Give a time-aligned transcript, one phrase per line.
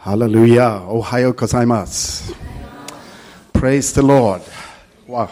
[0.00, 0.81] Hallelujah.
[0.87, 2.35] Ohayo gozaimasu.
[3.53, 4.41] Praise the Lord.
[5.07, 5.29] Wow.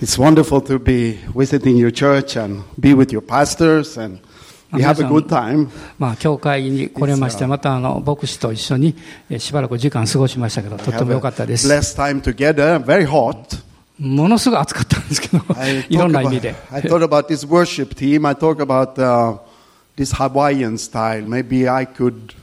[0.00, 4.20] It's wonderful to be visiting your church and be with your pastors and
[4.72, 5.68] we have a good time.
[5.98, 8.94] まあ、教会に来れまして、またあの牧師と一緒に
[9.28, 11.68] えーしばらく時間過ごしましたけど、とっても良かったです。
[11.68, 12.78] Blessed time together.
[12.84, 13.64] Very hot.
[13.98, 16.54] ものすごい暑かったんですけど I、いろ talk んな意 about, 味で。
[16.70, 18.28] I thought about this worship team.
[18.28, 19.38] I talk about uh,
[19.96, 21.22] this Hawaiian style.
[21.26, 22.34] Maybe I could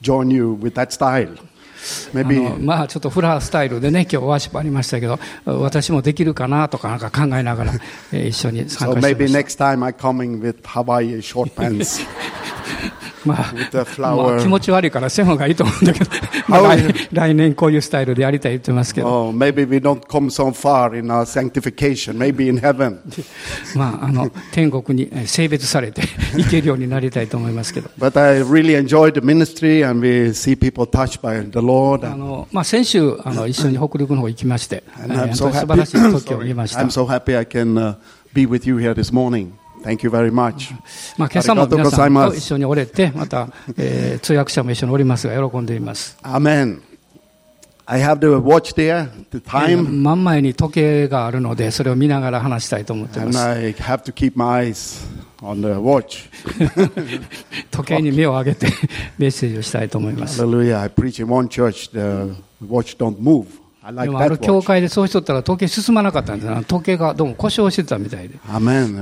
[0.00, 1.36] join you with that style.
[1.36, 7.72] あ Maybe のまあ、ちょっトフラースタイルでね、今日ワーシップありましたけど、私もできるかなとかなんか考えながら、
[8.12, 12.04] えー一緒に参 so 加して maybe ました next time I coming with Hawaii short pants
[13.24, 16.10] まあ、気持ち悪いから背方がいいと思うんだけど、
[16.48, 19.28] まあ来、来年こういうスタイルでやりたいと言ってますけど。
[23.74, 26.02] まあ、あの、 天国に性別されて
[26.36, 27.90] 行けるようになりたいと思いますけど。
[32.12, 34.82] あの、まあ先週、あの、一緒に北陸の方行きまして、
[35.32, 36.80] so、素晴らしい時を見ました。
[38.32, 39.59] Be with you here this morning.
[39.82, 40.72] Thank you very much.
[41.16, 46.18] まあ、今朝も皆さんと一緒におれて、また、えー通訳者も一緒におりますが、喜んでいます。
[46.22, 46.80] Amen.
[47.86, 53.40] I have the watch there, the えー time, 真ん前に時計があるので、それを見ながら話したいと思っていま and す。
[53.42, 55.04] I have to keep my eyes
[55.40, 56.28] on the watch.
[57.70, 58.68] 時計に目を上げて
[59.18, 60.40] メッセージをしたいと思います。
[60.42, 60.80] Hallelujah.
[60.80, 63.46] I preach in one church, the watch don't move.
[63.92, 68.36] でもある教会でそうしとったら統計進まなかったんです時計がどうも故障してたみたいで。
[68.48, 68.96] Amen.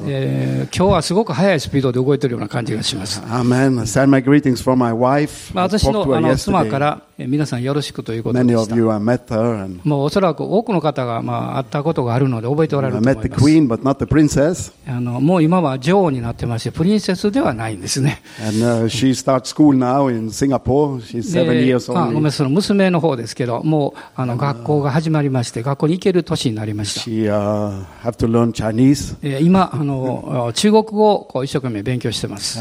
[0.00, 3.20] 今日はすごく速いスピードで動いてるような感じがします。
[3.22, 3.80] Amen.
[5.54, 7.02] 私の,あの妻から。
[7.26, 8.38] 皆さんよろしくということ
[9.84, 13.00] もうおそらく多くの方がまあ会ったことがあるので覚えておられるま
[14.54, 14.72] す。
[14.86, 18.22] あのもう今は女王になってましてプリンセスではないんですね。
[22.06, 27.00] ごめんなさい娘の方ですけどもうあの学校が始まりまして学校に行ける年になりました。
[29.40, 32.58] 今あの中国語をこう一生懸命勉強してます。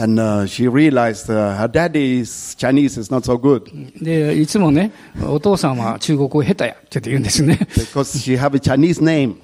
[4.01, 4.91] でつもね、
[5.23, 7.59] お父さんは中国語下手やって言うんですね。
[7.75, 9.35] because she have a Chinese name.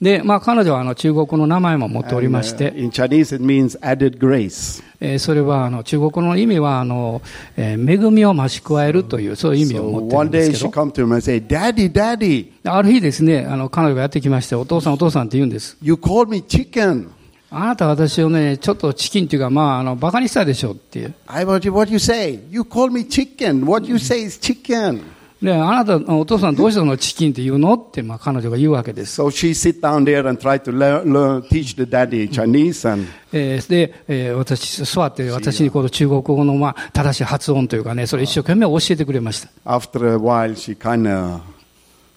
[0.00, 4.82] で、まあ彼女はあの中国語の名前も持っており And, ま uh, して、in Chinese, it means added grace.
[5.00, 7.22] えーそれはあの中国語の意味はあの、
[7.56, 15.76] えー恵みを増し加えるという、そういう意味 So を持ってる one んですけど、and say, "Daddy, Daddy, ある日ですね、あの彼女がやってきまして、お父さんお父さんって言うんです。
[15.82, 17.08] you called me chicken."
[17.54, 21.14] あなた私をね、ちょっとチキンっていうか、まあ、あの、バカにしたでしょっていう。
[21.26, 22.40] I what you, what you say?
[22.50, 23.66] You call me chicken.
[23.66, 25.02] What you say is chicken.
[25.42, 29.20] で、あなた、お父さんどうしてそのチキンって言うのって、まあ、彼女が言うわけです。
[29.20, 39.48] So she sit down there and try to learn, learn teach the daddy Chinese, and えーで、えー私、座って、私にこの中国語の、まあ、正しい発音というかね、それ一生懸命教えてくれました。
[39.66, 41.42] after a while she kind of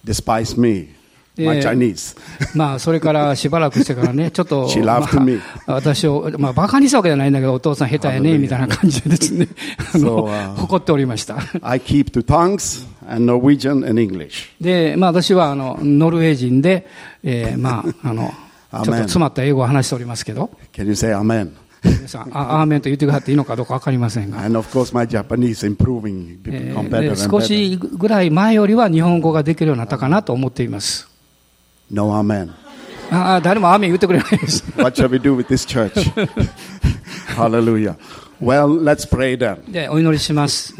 [0.06, 0.95] despised me,
[1.38, 1.60] my.
[1.60, 2.16] Chinese.
[2.54, 4.68] まあ、それから しばらくしてからね、ちょっと、
[5.66, 9.48] ま.あ、私を、まあ、バカにしたわけじゃないんだけど、お父さん下手やね、みたいな感じでですね、
[9.94, 11.36] あの So, uh,、誇っておりました。
[11.62, 14.48] I keep two tongues, and Norwegian and English.
[14.60, 16.86] で、まあ私はあの、ノルウェー人で、
[17.22, 18.32] えーまあ、あの、
[18.72, 21.50] ちょっと詰まった英語を話しておりますけど、Can you say Amen?
[21.84, 24.42] 皆さん、あアーメンと言ってくださっていいのかどうかわかりませんが、
[27.16, 31.08] 少.しぐらい前よりは日本語ができるようになったかなと思っています。
[31.90, 32.50] No Amen.
[33.10, 34.64] ああ、誰もアーメン言ってくれないです。
[34.76, 35.92] What shall we do with this church?
[37.36, 37.96] Hallelujah.
[38.40, 39.70] Well, let's pray then.
[39.70, 40.74] で、お祈りします。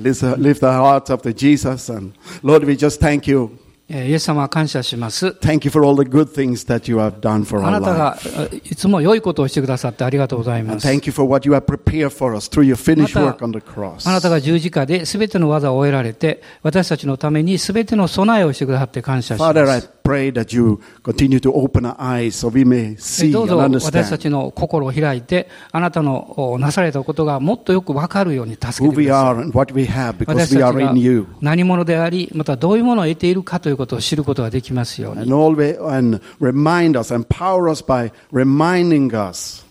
[0.00, 3.50] Lift the, hearts of the Jesus and Lord, we just thank you.
[3.88, 5.28] えーイエス様は感謝します。
[5.40, 8.18] Thank you for all the good things that you have done for あなたが
[8.64, 10.86] いつも良いことをしてくださってありがとうございます。
[10.86, 14.08] thank you for what you have prepared for us through your た work on the cross.
[14.08, 19.90] あなたが十字架で全ての技を終えられて、私たちのために全ての備えをしてくださって感謝しま Father, I す。
[20.12, 29.00] Pray that you continue to open our eyes so we may え see どう and ぞ私たちの心を開いて、あなたのおなされたことがもっとよくわかるように助けて
[29.00, 29.34] we ください。
[29.34, 31.26] are and what we have 私 because たち we are が in you.
[31.40, 35.22] 何者であり、またどういうものを得ているかということを知ることができますように。
[35.22, 39.64] And always and remind us, empower us by reminding us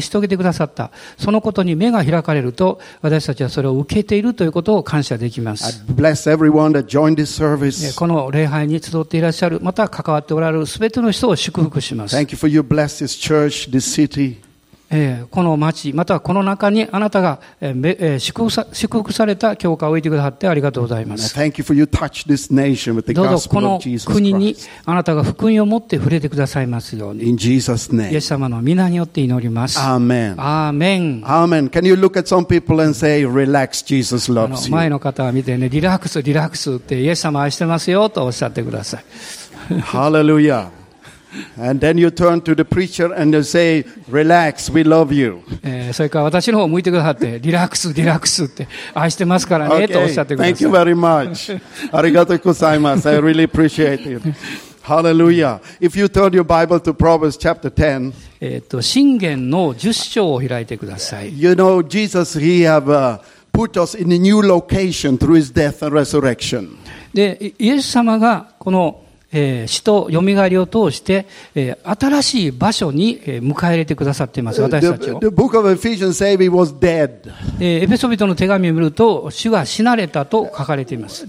[0.00, 0.90] し遂げてくださった。
[1.18, 5.84] そのことに目が開かれると私たちはそれを受けているということを感謝できます。
[5.86, 7.90] bless everyone that joined this え service.
[7.90, 12.16] ーこの礼拝に集っていらっしゃる、また関わっておられる全ての人を祝福します。
[14.92, 21.38] えー、この町、またはこの中にあなたが、えーめえー、祝,福さ祝福された教会を置いてくださってありがとうございます。
[21.38, 21.52] You
[23.14, 27.36] どうぞこの国にあなたが福音を持って触れてくださいますように。
[27.36, 28.12] Jesus name.
[28.12, 29.78] イエス様の皆によって祈ります。
[29.78, 30.34] アーメン。
[30.36, 31.22] アーメン。
[31.24, 31.68] アーメン。
[31.68, 34.70] Can you look at some people and say, relax, Jesus loves you?
[34.70, 39.80] の前の方は見てね、リラックス、リラックスって、イエス様愛してますよとおっしゃってください。
[39.80, 40.79] ハレルヤ。
[41.57, 45.41] And then you turn to the preacher and you say, relax, we love you.
[45.63, 50.13] えーそれから私の方を向いてくださって、リラックス、リラックスって愛してますからねとおっ Okay.
[50.13, 51.59] しゃってください Thank you。very much.
[51.91, 53.09] Arigato gozaimasu.
[53.09, 54.21] I really appreciate it.
[54.83, 55.59] Hallelujah.
[55.81, 61.37] If you turn your Bible to Proverbs chapter 10, えっと、信玄の10章を開いてください。
[61.41, 63.19] you know, Jesus, he have uh,
[63.51, 66.77] put us in a new location through his death and resurrection.
[67.13, 69.01] で、イイエス様がこの、
[69.32, 75.20] えー、死と蘇りを通して、えー、新しい場所に、えー、迎え入れてくださっています、私たちを。
[77.82, 81.26] エペソビトの手紙を見ると、主が死なれたと書かれています。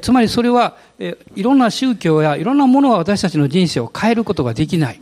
[0.00, 5.00] つまりそれは、えー、いろんな宗教やいろんなものは私たちの人生を変えることができない。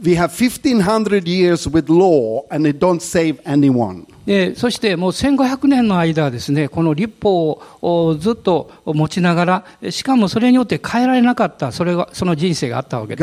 [4.26, 13.22] でそしてもう1500年の間ですね、この立法をずっと持ちながら、しかもそれによって変えられなかった、そ,れがその人生があったわけで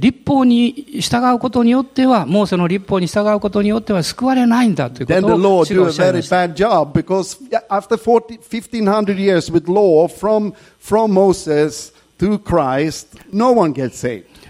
[0.00, 5.26] 立法に従うことによっては、もうその立法に従うことによっては救われないんだということ
[5.58, 6.36] を指導しました。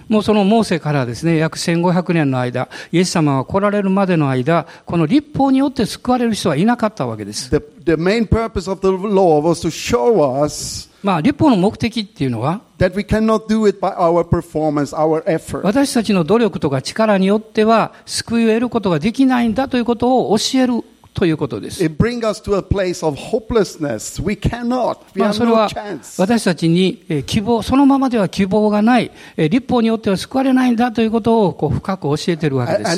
[0.09, 7.51] もうそのモーセからですね、約1500年の間、イエス様が来られるまでの間、この立法によって救われる人はいなかったわけです。
[7.51, 13.79] The, the main purpose of the law was to show us まあ、立法の目的っていうのは、that we cannot do it
[13.79, 15.61] by our performance, our effort.
[15.63, 20.83] 私たちの努力とか力によっては救いを得ることができないんだということを教える
[21.19, 21.85] ということです。
[21.85, 24.23] It brings us to a place of hopelessness.
[24.25, 24.99] We cannot.
[25.17, 26.21] We まあ、have それ no は chance.
[26.21, 32.91] 私たちにえー希望、そのままでは希望がない、えー立法によっては救われないんだということをこう深く教えているわけです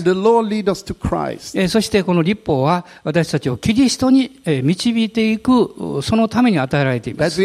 [1.68, 5.62] そしてこの立法は私たちをキリストにえー導いていく、
[5.98, 7.40] うそのために与えられています。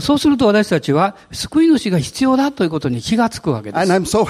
[0.00, 3.78] そうすると私たちは救い主が必要だということに気がつくわけです。
[4.04, 4.24] So.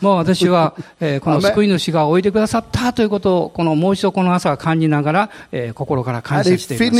[0.00, 6.90] もう私は、 えーこの.救い主がおいでくださったということを、このもう一度この朝感じながら、えー心から感謝しています。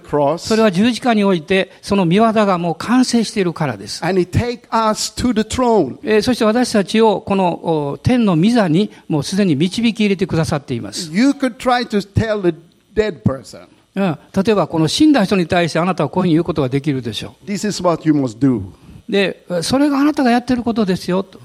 [0.00, 0.38] cross.
[0.38, 4.04] それは十字架において、その見業がもう完成しているからです。
[6.04, 11.10] えーそして私たちをこのお天の御座にもうすでに導き入れてくださっています。
[13.94, 17.46] 例えばこの死んだ人に対してあなたはこういうふうに言うことができるでしょう。
[19.12, 21.40] でそれがあなたがやってることですよと。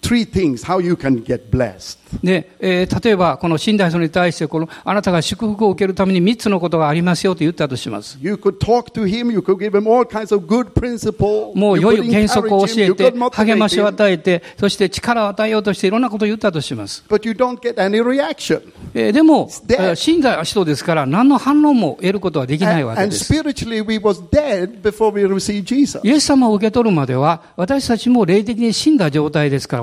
[0.00, 1.98] Three things how you can get blessed.
[2.22, 8.18] で、えー例えばこの死んだ人に対してこのあなたが祝福を受けるために3つのことがありますよと言ったとします。
[8.20, 11.56] You could talk to him, you could give him all kinds of good principles.
[11.58, 17.04] もう良い原則を教えて励ましを与えて、そして力を与えようとしていろんなことを言ったとします。
[17.08, 18.62] but you don't get any reaction.
[18.94, 19.50] えーでも、
[19.94, 23.32] 死んだ人ですから何の反論も得ることはできないわ And, け and です。
[23.32, 26.00] spiritually, we was dead before we received Jesus.
[26.06, 29.82] イエス様を受け取るまでは、私たちも霊的に死んだ状態ですから、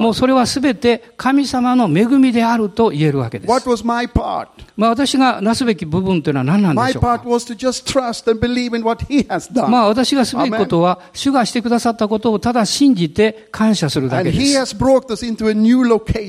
[0.00, 3.50] もそれはすべて神様の恵みであると言えるわけです。
[3.50, 4.48] What was my part?
[4.76, 9.68] まあ私がなすべき部分というのは何なんでしょうか？Part was to just trust and believe in what He has done.
[9.68, 14.58] まあ私がすべきことは、主がしてくださったことをただ信じて感謝するだけで He す。
[14.58, 15.80] has brought us into a new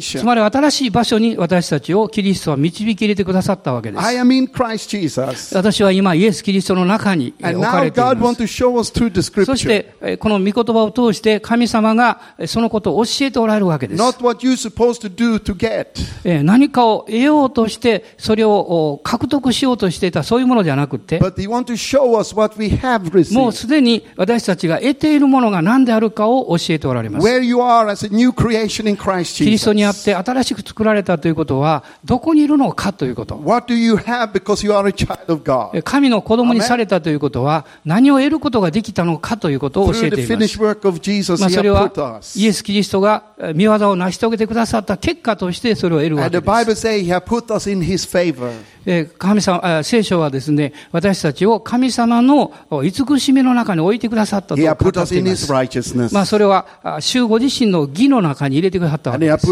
[0.02, 4.04] つ.まり新しい場所に私たちをキリストは導き入れてくださったわけです。
[4.04, 5.56] I am in Christ Jesus.
[5.56, 8.48] 私は今イエス・キリストの中に置かれています。
[9.46, 13.98] そし.て、えーこの御言葉を通して神様がえーそのことを教えておられるるわけです。
[16.44, 21.20] 何かを得ようとして、それを獲得しようとしていた、そういうものじゃなくて、
[23.34, 27.28] もうすでに私たちが得ているものが何であるかを教えておられます。
[29.46, 33.36] キリストにあって新しく作られたということは、どこにいるのかということ。
[35.84, 40.60] 神の子供にされたということは、何を得ることができたのかということを教えています。
[41.40, 41.92] まあ、それは
[42.36, 46.46] イエス・キリストが見業を成し遂げてくださった結果としてそれを得るわけです。
[48.86, 52.52] え神様、聖書はですね、私たちを神様の
[52.84, 54.62] 慈しみの中に置いてくださったと
[56.14, 56.22] ま。
[56.22, 56.66] あ、それは、
[57.00, 59.48] 主ご自身の義の中に入れてくださったわけです。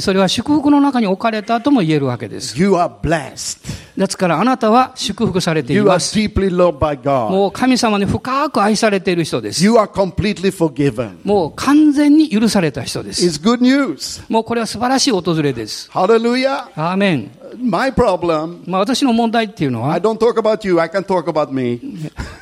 [0.00, 2.58] それは祝福の中に置かれたとも言えるわけです。
[2.58, 3.84] You are blessed.
[3.96, 6.18] ですから、あなたは祝福されています。
[6.18, 7.30] You are loved by God.
[7.30, 9.64] もう神様に深く愛されている人です。
[9.64, 11.16] You are completely forgiven.
[11.24, 13.24] もう完全に許された人です。
[13.24, 14.22] It's good news.
[14.28, 15.90] もうこれは素晴らしい訪れです。
[15.90, 17.30] ハレルヤアーメン。
[17.58, 20.00] my problem, まあ私の問題っていうのは、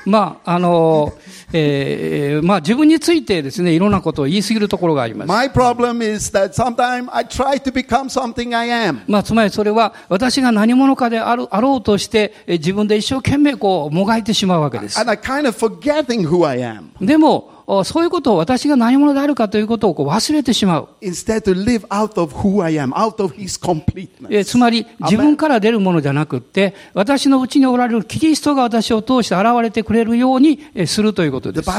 [0.04, 1.12] まああの
[1.52, 5.28] えーまあ、自分についてですねいろんなことを言いすぎるところがあります。
[9.06, 14.98] まあ、つまりそれは私が何者かであ,るあろうとして自分で一生懸命こうもがいてしまうわけです。
[17.00, 20.88] でも、そういうことを私が何者であるかということを忘れてしまう。
[24.44, 31.70] つまり、自分から出るものじゃなくて、私のうちにおられるキリストが私を通して現れてくれるようにするということです。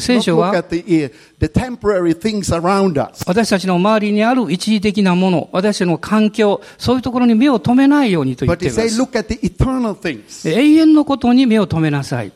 [0.00, 0.52] 聖書は、
[3.26, 8.80] 私たちの周りにある一時的なもの、私たちの環境、そういうところに目を留めないようにと言っています。
[10.48, 12.32] 永遠のことに目を留めなさい。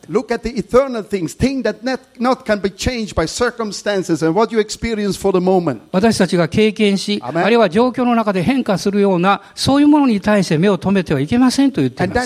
[5.91, 12.19] 私たちが経験し、あるいは状況の中で変化するような、そういうものに対して目を止めてはいけませんと言っています。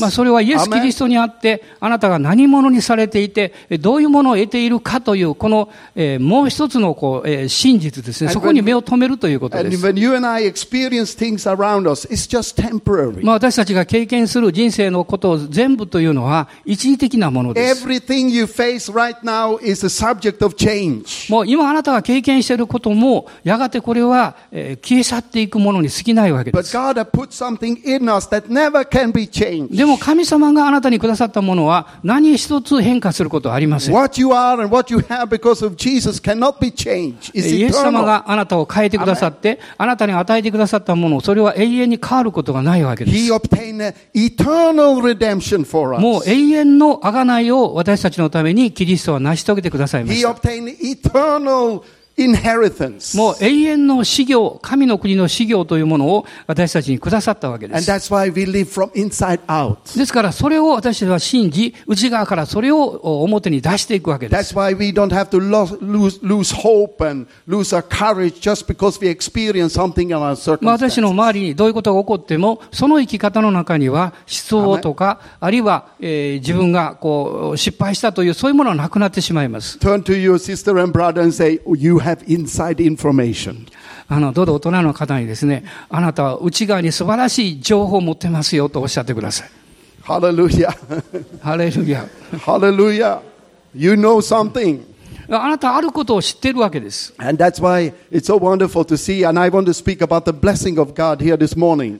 [0.00, 8.30] まあそれはイエス・キリストにあって、あなたが何者にされていて、どういうものを得ているかという、この、え、もう一つのこう、え、真実ですね。
[8.30, 9.76] そこに目を止めるということです。
[13.24, 17.86] まあ私たちが経験する人生のことを全部というのは一時的なものです。
[21.30, 26.72] もう今あなたが経験していることも、やがてこれは消え去っていくものに過ぎないわけです。
[29.70, 33.94] でも神様があなたにくださったものは何一つ変化することはありません。
[37.34, 43.16] イエス様があなたを変えてくださって、あなたに与えてくださったもの、それは永遠に変わることがないわけです。
[44.38, 46.30] Eternal redemption for もう us.
[46.30, 50.30] 永遠の贖いを私たちのためにキリストは成し遂げてくださいまし He た。
[50.32, 51.95] obtained eternal inheritance.
[53.14, 57.86] もう永遠の資業、神の国の資業というものを私たちにくださったわけです。
[59.98, 64.38] ですからそれを私たちは信じ、内側からそれを表に出していくわけです。
[70.64, 79.78] 私の周りにどういうことが起こっても、その生き方の中には失望とか、あるいは、えー、自分がこう失敗したという、そういうものはなくなってしまいます。
[82.06, 83.66] have inside information.
[84.08, 89.50] あの、どうぞ大人の方にですね、あなたは内側に素晴らしい情報を持ってますよとおっしゃってください。
[90.02, 90.70] ハレルヤ。
[91.42, 92.06] ハレルヤ。
[92.40, 93.20] ハレルヤ。
[93.74, 94.95] You know something.
[95.28, 97.14] あなたあることを知っているわけです。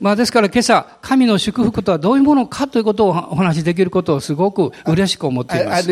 [0.00, 5.82] まあですから今朝、神の祝福とはどういうものかということをお話しできることをすごく嬉しく思っています。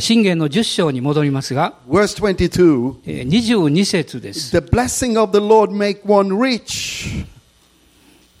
[0.00, 2.20] 信玄の10章に戻りますが、verse
[3.04, 4.52] 22, 節です。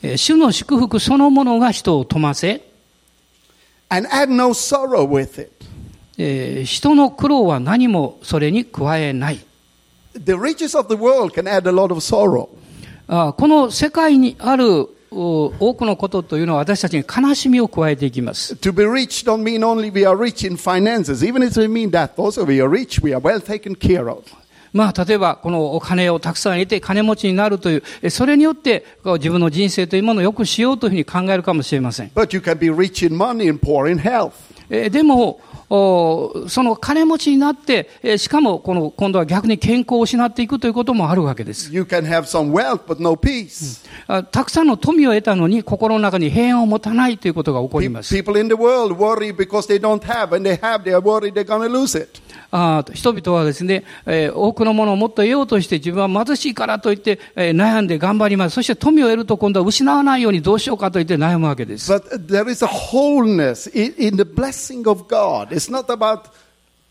[0.02, 2.62] え主の祝福そのものが人を富ませ、
[6.18, 9.44] えー人の苦労は何もそれに加えない。
[10.14, 12.48] The riches of the world can add a lot of sorrow.
[13.08, 18.54] あこの世界にある多くのことというのは私たちに悲しみを加えていきます。
[18.54, 21.24] To be rich don't mean only we are rich in finances.
[21.24, 24.24] Even if we mean that, also we are rich, we are well taken care of.
[24.72, 32.10] まあ、例えば、このお金をたくさん得て金持ちになるという、えそれによって、自分の人生というものを良くしようというふうに考えるかもしれません。
[32.14, 34.32] But you can be rich in money and poor in health.
[34.68, 36.32] えーでも、おそ
[36.62, 41.72] の金持ちになって、しかもこの今度は逆に健康を失っていくということもあるわけです。
[44.30, 48.14] たくさんの富を得たのに、心の中に平安を持たないということが起こります。
[52.94, 58.54] 人々はですね、えー、多くのものをもっと得ようとして、自分は貧しいからといって、えー、悩んで頑張ります。
[58.54, 61.92] そして富を得ると今度は失わないようにどうしようかといって悩むわけです。
[65.56, 66.28] It's not about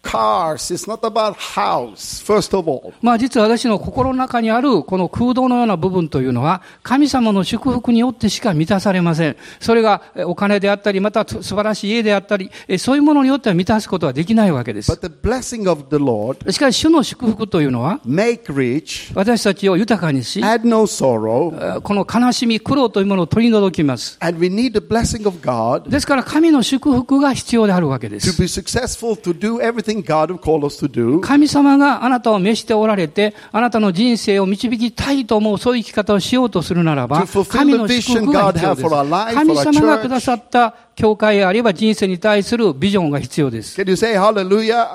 [0.05, 2.93] cars, it's not about house, first of all.
[3.01, 9.35] まあ実は私の心の中にあるこの空洞のような部分というのは神様の祝福によってしか満たされません。
[9.59, 14.91] それがえお金であったり、また素晴らしい家であったり、えそういうものによっては満たすことはできないわけです。
[14.91, 24.17] But the blessing of the Lord しかし主の祝福というのは make rich, 私たちを豊かにし、add no sorrow, えこの悲しみ、苦労というものを取り除きます。
[24.21, 28.41] and we need the blessing of God ですから神の祝福が必要であるわけで to す。
[28.41, 31.19] be successful, to do everything God will call us to do.
[31.19, 38.89] 神様があなたを召しておられて、あなたの人生を導きたいと思う、そういう生き方をしようとするならば神の祝福が必要です。
[38.89, 43.75] 神様がくださった教会あるいは人生に対するビジョンが必要です。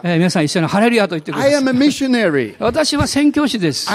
[0.02, 1.52] ええ、皆さん一緒にハレルヤと言ってください。
[2.59, 3.90] 私は宣教師です。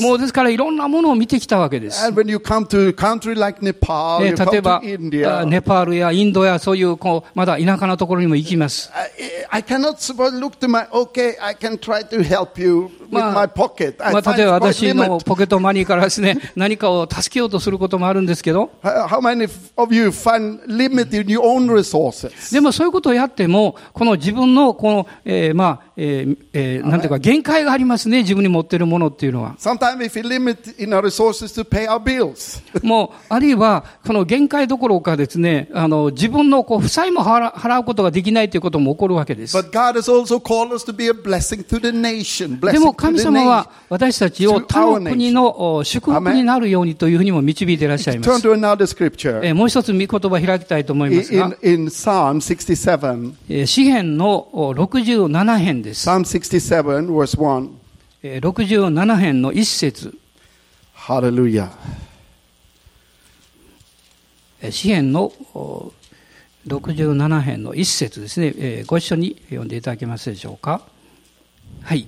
[0.00, 2.04] もうですからいろんなものを見てきたわけです。
[4.52, 4.80] 例えば、
[5.46, 8.90] ネパールやインドやそういう,こうまだ田舎なところにも行きます。
[14.12, 18.70] まあ、例えば私のポケットマニーからですね、 何かを助けようとすることもあるんですけど。
[20.66, 22.52] Limit in your own resources?
[22.52, 29.56] でもそういうことをやっても、この自分のこの、えーまあ、えーえーなんていうか、限界がありますね、自分に持っているものっていうのは。
[29.58, 39.56] Sometimes if we limit in our resources to pay our bills, もう、あるいは、この限界どころかですね、あの、自分のこう負債も払払うことができないということも起こるわけです。
[39.56, 42.58] but God has also called us to be a blessing to the nation.
[42.72, 48.48] でも神様.は私たちを他の国のお祝福になるようにというふうにも導いていらっしゃいま Turn す。
[48.48, 49.40] to another scripture.
[49.42, 56.08] えーもう一つ御言葉開きたいと思いますが In,、in Psalm 67, えー詩編のお67編です。
[56.08, 57.70] Psalm 67, verse 1.
[58.22, 60.16] えー67編の一節。
[60.96, 61.70] Hallelujah.
[64.62, 65.24] えー詩編の
[65.54, 65.92] お
[66.66, 70.82] 67編の一節ですね、えーご一緒に読んでいただけますでしょうか。
[71.82, 72.06] はい。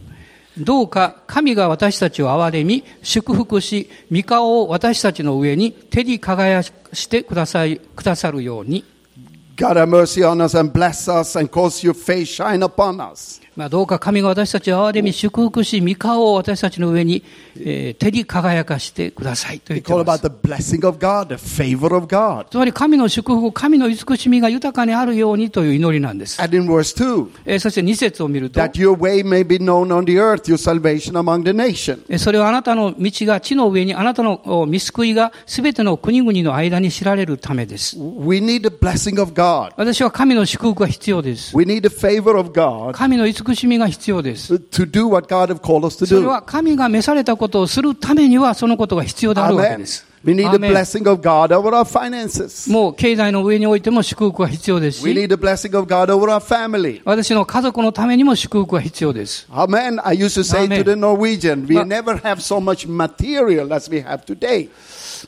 [0.58, 8.84] どうか神が私たちを憐れみ、祝福し、御顔を私たちの上に照り輝かしてください、くださるように。
[9.56, 13.43] God have mercy on us and bless us and cause your face shine upon us.
[13.56, 17.22] まあ、どうか神が私たちを憐でみ、祝福し、御顔を私たちの上に、
[17.56, 19.60] えー、照り輝かしてください。
[22.50, 26.40] つまり神の祝福、神の慈しみが豊かにあるようにという祈りなんです。
[27.46, 28.58] ええ、そして2節を見ると、
[32.08, 37.96] ええそれはあなたの道が地の上に、あなたの見救いがすべての国々の間に知られるためです。
[39.76, 41.56] 私は神の祝福が必要です。
[42.92, 43.43] 神の慈が必要です。
[43.54, 44.54] しみが必要です。
[44.54, 46.24] to do what God have called us to それ do.
[46.26, 50.06] は神が召されたことをするためにはそのことが必要であるわけ.です。
[50.24, 52.72] We need ア the blessing of God over our finances.
[52.72, 57.02] もう経済の上においても祝福が必要です We し、need the blessing of God over our family.
[57.04, 59.46] 私の家族のためにも祝福が必要です。
[59.50, 60.00] Amen.
[60.02, 64.00] I used to say to the Norwegian, we never have so much material as we
[64.02, 64.70] have today.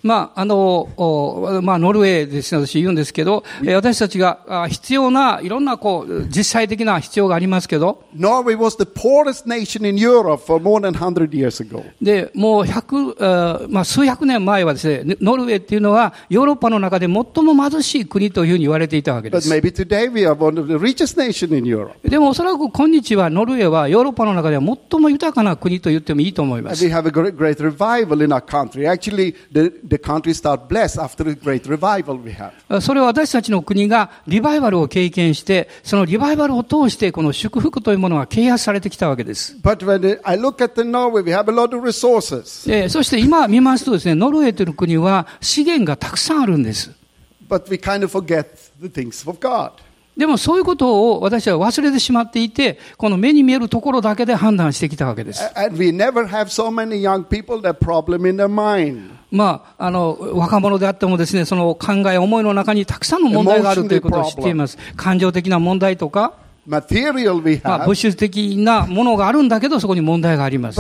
[0.03, 11.85] まあ、あの、おまあ、ノルウェーです私言うんですけど、えー私たちがあ必要な、いろんな、こう、実際的な必要がありますけど、Norway was the poorest nation in Europe for more than 100 years ago.
[12.01, 19.51] で、もう百、あまあ、数百年前はですね、ノルウェーっていうのは、ヨーロッパの中で最も貧しい国というふうに言われていたわけで But す。
[19.51, 21.93] maybe today we are one of the richest nation in Europe.
[22.09, 26.85] でもおそらく今日はノルウェーはヨーロッパの中では最も豊かな国と言ってもいいと思います。
[26.85, 28.87] we have a great revival in our country.
[28.89, 29.73] Actually, the,
[32.81, 39.57] それは私たちの国がリバイバルを経験して、そのリバイバルを通して、この祝福というものが啓発されてきたわけです。
[42.89, 46.91] そして今見ますとですね、ノルウェーという国は資源がたくさんあるんです。
[50.17, 55.43] でもそういうことを私は忘れてしまっていて、この目に見えるところだけで判断してきたわけです。
[59.31, 64.79] まあ、あの、若者であってもですね、その考え、思いの中にたくさんの問題があるということを知っています。
[64.97, 66.35] 感情的な問題とか、
[67.63, 70.77] まあ、物質的なものがあるんだけど、そこに問題があります。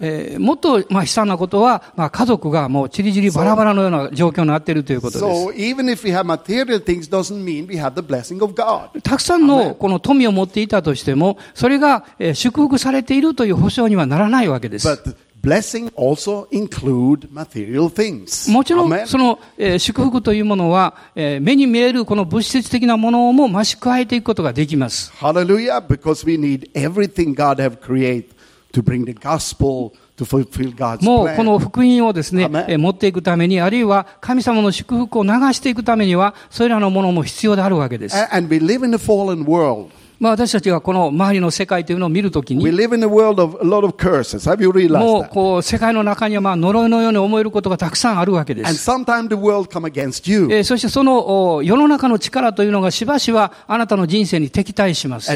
[0.00, 5.24] ええ、もっと、まあ、悲惨なことは、まあ、家族がもうちりぢりバラバラのような状況になっているということです。
[9.02, 14.86] たくさんの,この富を持っていたとしても、それが祝福されているという保証にはならないわけです。
[14.86, 14.94] も
[18.64, 25.12] ちろん、その、えー、祝福というものは、えー、目に見えるこの物質的なものをも増し加えていくことができます。
[25.18, 25.86] Hallelujah!
[25.86, 28.33] Because we need everything God have created.
[28.74, 38.16] To bring the gospel to fulfill God's もうこの.福音をですね持っていくために、あるいは神様の祝福を流していくためには、それらのものも必要であるわけです。
[40.24, 42.64] まあ、私たちがこの周りの世界というのを見るときに、
[45.00, 48.70] もう,こう世界の中にはまあ呪いのように思えることがたくさんあるわけです。
[50.50, 55.30] え、そしてその世の中の力というのがしばしばあなたの人生に敵対します。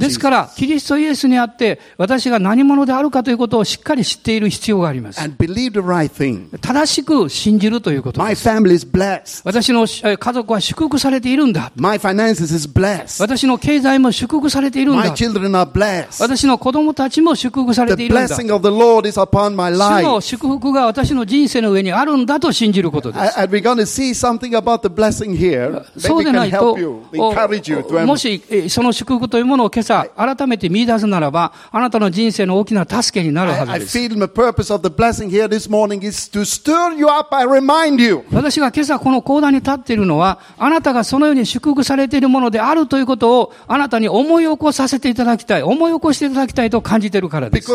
[0.00, 5.20] ですから、キリストイエスにあって私が何者であるかということをしっかり知っている必要があります。
[6.60, 8.42] 正しく信じるということです。
[9.44, 11.70] 私の家族は祝福されているんだ。
[12.48, 13.20] My finances is blessed.
[13.22, 15.14] 私の経済も祝福されているん My だ。
[15.14, 16.22] children are blessed.
[16.22, 18.26] 私の子供たちも祝福され The ているんだ。
[18.26, 20.20] blessing of the Lord is upon my 主の life.
[20.22, 23.38] 祝福が私の人生の上にあるんだと信じることです。
[23.40, 25.84] And we're going to see something about the blessing here.
[25.98, 33.98] そうでないと help you, encourage you お to もし、えその祝福というものを今朝、改めて見出すならば、あなたの人生の大きな助けになるは I, I ずです。
[33.98, 38.00] feel the purpose of the blessing here this morning is to stir you up and remind
[38.02, 47.66] you 私が今朝この講談に立っているのは、あなたがそのように祝福されているものであるということをあなたに思い起こさせていただきたい、思い起こしていただきたいと感じているからです。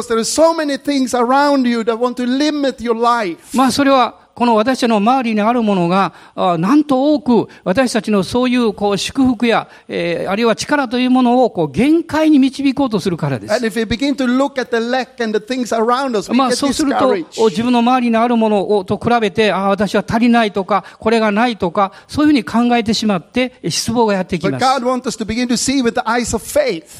[3.58, 13.54] まあそれはこの私たちの周りにあるものが、あなんと多く私たちのそういうこう祝福や、えーあるいは力というものをこう限界に導こうとするからです。
[16.17, 17.15] Us, まあそうすると、
[17.50, 24.65] 自分の周りにあるものをと比べて、ああ、私は足りないとか、これがないとか、そういうふうに考えてしまって、え失望がやってきます。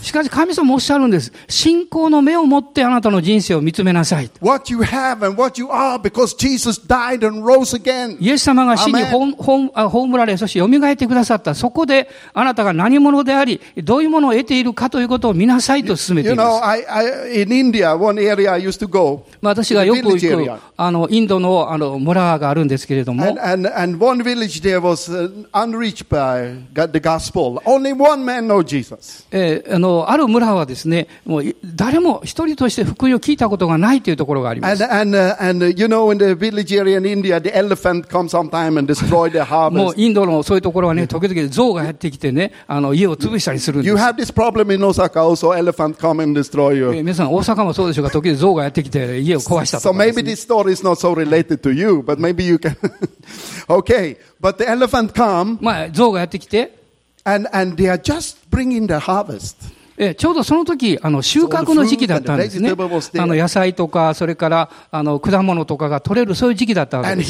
[0.04, 1.32] しかし神様もおっしゃるんです。
[1.48, 4.30] 信仰の目を持ってあなたの人生を見つめなさい。
[4.42, 7.23] What you have and what you are because Jesus died.
[8.20, 11.56] イエス様が死に葬られ、そしてよみがえってくださった。
[11.56, 16.62] そこで、あなたが何者であり、どういうものを得ているかということを見なさいと勧めています。
[19.42, 23.24] 私がよく行くあインドの,村があるんですけれども。
[23.24, 23.56] あ,
[30.18, 31.08] る村はですね、
[31.64, 34.84] 誰も一人として福音を聞いたことがないというところがあります。
[37.14, 40.02] India, the elephant comes sometime and destroy the もう harvest.
[40.02, 44.02] インドのそういうところはね、時々象がやってきてね、あの、家を潰したりするんで You す。
[44.04, 46.90] have this problem in Osaka also, elephant come and destroy え you.
[46.90, 52.56] ー皆さん、大阪もそうでしょうか、時々象がやってきて家を壊したと So かです maybe ね、this story is not so related to you, but maybe you
[52.58, 52.76] can.
[53.68, 56.74] okay, but the elephant come まあ、象がやってきて、
[57.26, 59.56] and, and they are just bringing the harvest.
[60.04, 62.70] えーちょうどその時、あの、収穫の時期だったんですね.
[63.22, 67.30] あの、野菜とか、それから、あの、果物とかが取れる、そういう時期だったわけです。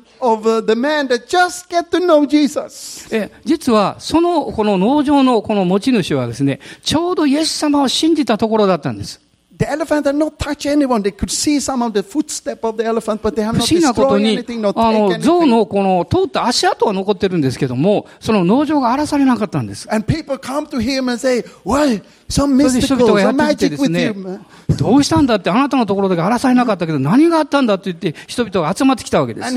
[0.21, 3.07] of the, uh, man that just get to know Jesus.
[3.13, 9.19] えー実は、その、この農場のこの持ち主はですね、ちょうどイエス様を信じたところだったんです。
[9.57, 11.03] The elephant had not touched anyone.
[11.03, 13.69] They could see some of the footstep of the elephant, but they have 不 not
[13.71, 15.45] 思議なこと destroyed に anything,、not あ taken の、象 anything.
[15.45, 19.87] のこの通った足跡は残ってるんですけども、その農場が荒らされなかったんです。
[19.93, 22.01] And people come to him and say, Why?
[22.31, 24.39] 人 mystical, 々がや some ってきて magic です with ね him.、
[24.77, 29.53] どうしたんだって、あなたのところだけ荒らされなかったけど、何があったんだって言って、人々が集まってきたわけです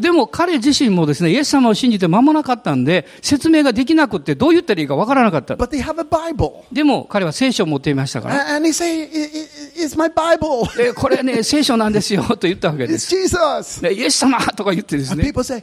[0.00, 5.54] でも彼自身もですね、イエス様を信じて間もなかったんで、説明ができなくって、どう言ったらいいかわからなかった。
[5.54, 6.62] But they have a Bible.
[6.72, 10.66] でも彼は聖書を持っていましたから、And and he say, "I- I- It's my Bible.
[10.90, 13.86] えこれね、聖書なんですよ、と言ったわけで It's す。
[13.86, 15.62] イエス様とか言ってです And ね、people say,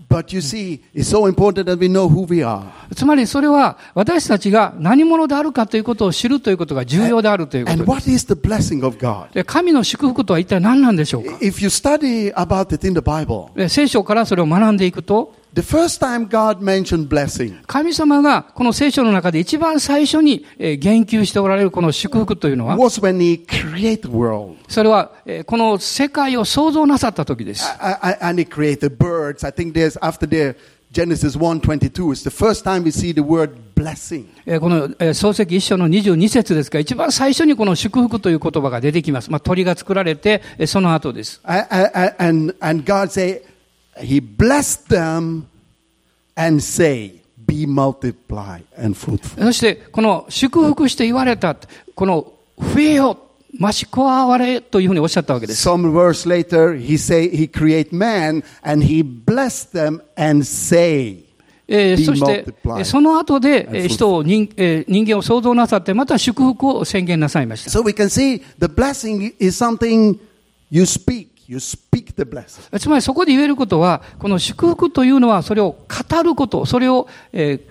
[2.95, 7.77] つまりそれは私たちが何者であるかということを知るということが重要であるということ。
[9.45, 11.37] 神の祝福とは一体何なんでしょうか？
[13.69, 15.33] 聖書からそれを学んでいくと。
[17.67, 22.77] 神様がこの聖書の中で一番最初に言及しておられるこの祝福というのは、
[24.69, 25.11] それは
[25.45, 27.65] この世界を創造なさった時です。
[34.59, 39.29] この創世記一章の22節ですが、一番最初にこの祝福という言葉が出てきます。
[39.41, 41.41] 鳥が作られて、その後です。
[43.99, 45.47] He blessed them
[46.35, 49.43] and say, be multiply and fruitful.
[49.43, 51.55] そして、この祝福して言われた、
[51.95, 53.17] この増えよ、
[53.59, 55.67] 増し加われというふうにおっしゃったわけです。
[55.67, 61.25] Some verse later, He say He create man and He blessed them and say,
[61.67, 67.69] えーそして、multiplied えーその後で、人を人,、えー人間を創造なさって、また祝福を宣言なさいました。
[67.71, 70.17] So we can see the blessing is something
[70.69, 71.30] you speak.
[71.51, 72.79] You speak the blessing.
[72.79, 77.61] つまりそこで言えることは、この祝福というのは、それを語ること、それを、えー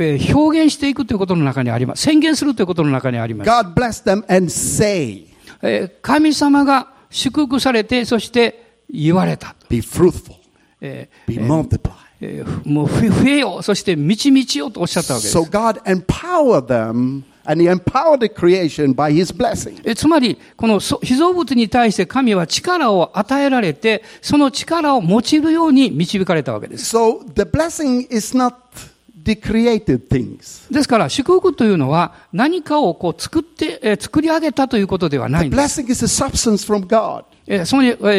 [0.00, 2.02] えー表現していくということの中にあります。
[2.02, 3.48] 宣言するということの中にあります。
[3.48, 5.26] God blessed them and say,
[5.62, 9.54] えー神様が祝福されて、そして言われた。
[9.68, 10.34] be fruitful,
[10.80, 11.92] え be multiply.
[12.64, 15.38] もう増えよ、そして満ち満ちよとおっしゃったわけです。
[15.38, 17.22] So God empowered them
[19.96, 26.90] つまり、この被造物に対して神は力を与えられて、その力を用いるように導かれたわけです。
[30.70, 35.60] ですから、祝福というのは何かをこう作って、作り上げたということではないんです。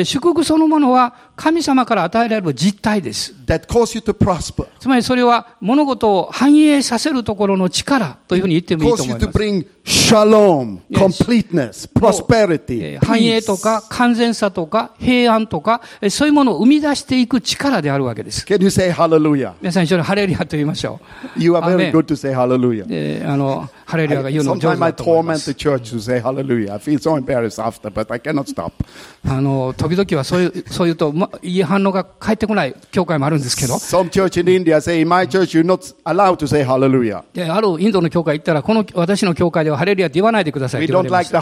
[0.05, 3.33] 祝福そのものは神様から与えられる実態です。
[4.79, 9.27] つまりそれは物事を繁栄させるところの力というふうに言ってもいいと思います。
[13.03, 18.45] 繁栄とか完全さとか平安とかそういうものを生み出していく力であるわけです。
[18.47, 18.59] 皆
[19.71, 20.99] さん一緒にハレルヤと言いましょ
[21.35, 21.41] う。
[21.41, 23.27] You are very good to say hallelujah.
[23.27, 25.03] あのハレルヤが言うのは上手だと。
[25.03, 26.73] Say hallelujah.
[26.73, 28.71] I feel so embarrassed after, but I cannot stop.
[29.25, 33.75] あの時々はそういう,そう,いうと、いい反応が返ってこない教会もあるんですけど。
[37.33, 40.81] であるインドの教会行ったら、この私の教会ではハレルヤって言わないでください
[41.31, 41.41] た、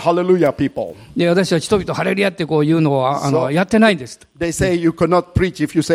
[1.15, 4.19] で私は人々ハレルヤってこう言うのはあの、やってないんです。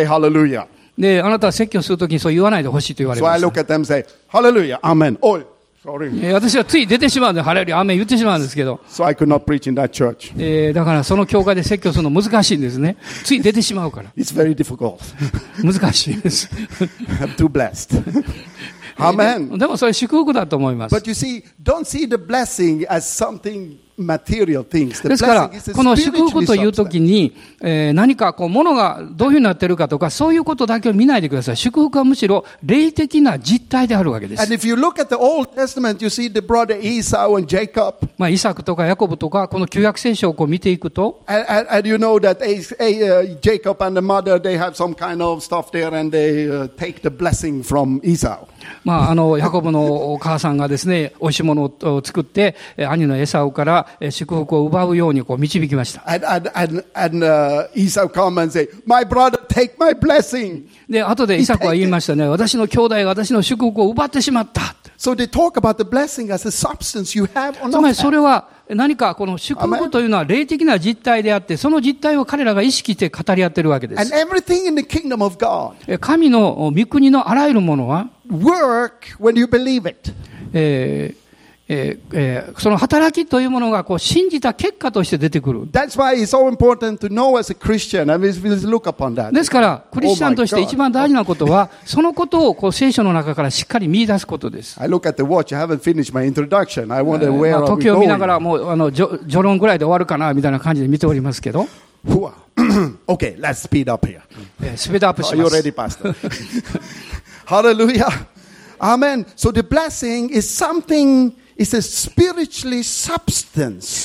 [0.06, 0.66] hallelujah
[0.98, 3.34] で、あなたは説教するときにそう言わないでほしいと言われまた。
[3.38, 3.40] So
[4.30, 5.44] hallelujah amen, oil.
[6.32, 8.80] 私はつい出てしまうんで、晴れより雨言ってしまうんですけど。
[10.72, 12.96] だからその教会で説教するの難しいんですね。
[13.24, 14.10] つい出てしまうから。
[15.62, 16.48] 難しいです。
[19.58, 20.92] でもそれ祝福だと思います。
[25.08, 31.56] ですから、この祝福というときに、えー、何かこう、ものがどういうふうになってるかとか、そういうことだけを見ないでください。
[31.56, 34.42] 祝福はむしろ、霊的な実態であるわけです。
[38.18, 41.22] まあ、イサクとかヤコブとか、この旧約聖書をこう見ていくと、
[48.84, 56.02] まあ、あの、ヤコブのお母さんがですね、美味しいものを作って、えー兄のエサウからえー祝福を奪うようにこう導きました。
[56.08, 60.64] And, and, and, and uh, Esau come and say, my brother, take my blessing.
[60.88, 64.74] で、後でイサクは言いましたね、私の兄弟が私の祝福を奪ってしまった。
[64.96, 74.06] So they talk about the blessing as a substance you have or つま not りそ.れは何かこの祝福というのは霊的な実態であって、その実態を彼らが意識して語り合ってるわけで And
[74.08, 74.14] す。
[74.14, 80.12] everything in the kingdom of God え神の御国のあらゆるものは、work when you believe it.
[80.52, 81.23] えー
[81.66, 85.66] えーえー、その働きというものがこう信じた結果として出てくる。
[89.32, 94.78] ですから、クリスチャンとして一番大事なことは、そのことをこう聖書の中からしっかり見出すことです。
[97.66, 101.66] 時を見ながら、もうあの序論ぐらいで終わるかなみたいな感じで見ておりますけど。
[104.76, 106.02] スピードアップします。
[107.46, 108.06] ハレルヤ。
[108.78, 109.22] アメン。
[109.36, 111.32] So the blessing is something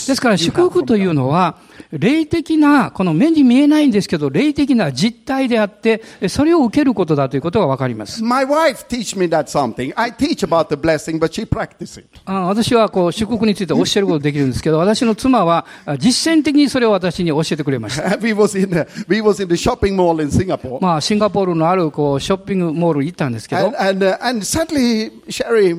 [0.07, 1.57] ですから祝福というのは、
[1.91, 8.23] 霊的な、この目に見えないんですけど、霊的な実態であって、それを受けることだということがわかります。
[12.25, 15.65] 私は祝福について教えることができるんですけど、 私の妻は
[15.97, 18.17] 実践的にそれを私に教えてくれました。
[20.97, 23.61] あ、シンガポールのあるこうショッピングモールに行ったんですけど。
[23.61, 25.73] And, and, uh, and sadly, Sherry,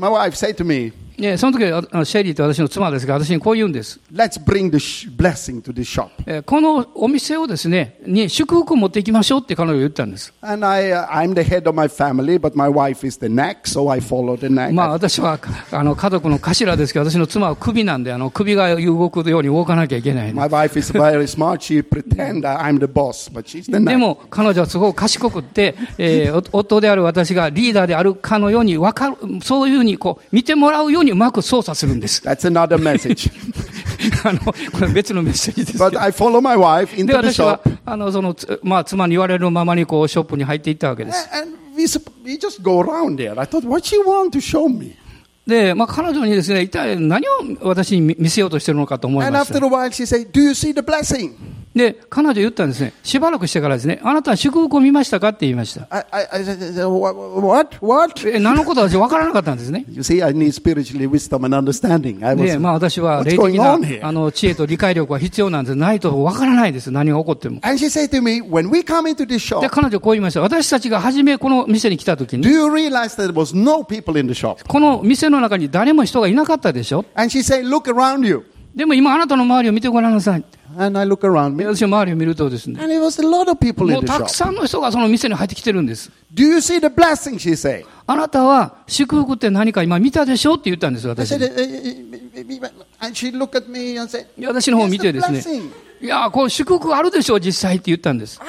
[1.21, 4.01] ねその時ああシェリーと私の妻ですが、私にこう言うんです。
[4.13, 4.79] let's bring the
[5.17, 6.09] blessing to the shop.
[6.27, 10.33] えーこのお店をですね、に祝福を持っていきましょうって彼女が言ったんです。
[10.41, 13.91] And I, uh, I'm the head of my family, but my wife is the neck, so
[13.91, 14.73] I follow the neck.
[14.73, 15.39] まあ私は
[15.71, 21.59] あの家族の頭ですけど、私の妻は首なんで、あの首が動くように動かなきゃいけない、My wife is very smart.
[21.61, 23.99] She pretend I'm the boss, but she's the で neck.
[23.99, 32.23] も彼女はすごく賢くって、えーお夫である私がリーダーであるかのようにわかる、そういうふうにこう見てもらうようにうまく操作するんです。
[32.23, 33.31] That's another message.
[34.25, 36.01] あの、これ別のメッセージですけ but ど。
[36.01, 41.29] I follow my wife で、into the 私は shop, あの、その、つまあ、妻に言われるままにこう、ショップに入っていったわけです。
[41.35, 41.85] and we,
[42.25, 43.38] we just go around there.
[43.38, 44.96] I thought, what she want to show me?
[45.51, 47.31] で、まあ、彼女にですね、一体何を
[47.63, 49.55] 私に見せようとしてるのかと思いました。
[51.75, 55.87] で、彼女言ったんですね、しばらくしてからですね、あなたは祝福を見ましたかって言いました。
[58.41, 59.85] 何のことは分からなかったんですね。
[69.71, 70.41] 彼女こう言いました。
[70.41, 72.43] 私たちが初めこの店に来た時に、
[74.67, 77.05] この店の中に誰も人がいなかったでしょ？
[78.74, 80.44] でも今あなたの周りを見てごらんなさい。
[80.76, 82.81] 私の周りを見るとですね。
[82.81, 86.12] もうたくさんの人がその店に入ってきてるんです。
[88.07, 90.55] あなたは祝福って何か今見たでしょ？
[90.55, 91.33] って言ったんです私。
[94.70, 95.11] の方を見て。
[95.11, 98.40] いや、こう祝福あるでしょう実際って言ったんです。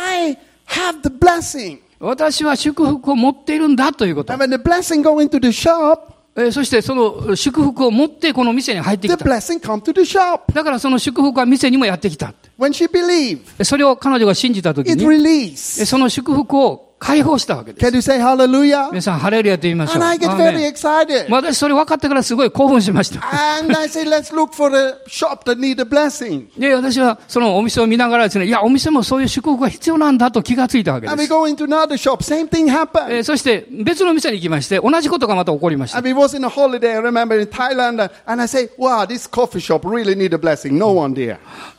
[1.99, 4.33] 私は祝福を持っているんだということ。
[6.51, 9.17] そしてその祝福を持ってこの店に入ってきた。
[10.53, 12.33] だからその祝福は店にもやってきた。
[12.57, 15.03] When she believed, えそれを彼女が信じたときに.
[15.85, 17.73] その祝福を解放したわけ。
[18.91, 19.99] 皆さん、ハレルヤと言いましょ。
[21.31, 23.19] 私、それ分かってからすごい興奮しました。
[26.55, 31.13] で私は、そのお店を見ながらですね、いや、お店もそういう祝福が必要なんだと気がついたわけです。
[33.23, 35.97] そして、別の店に行きまして、同じことがまた起こりました。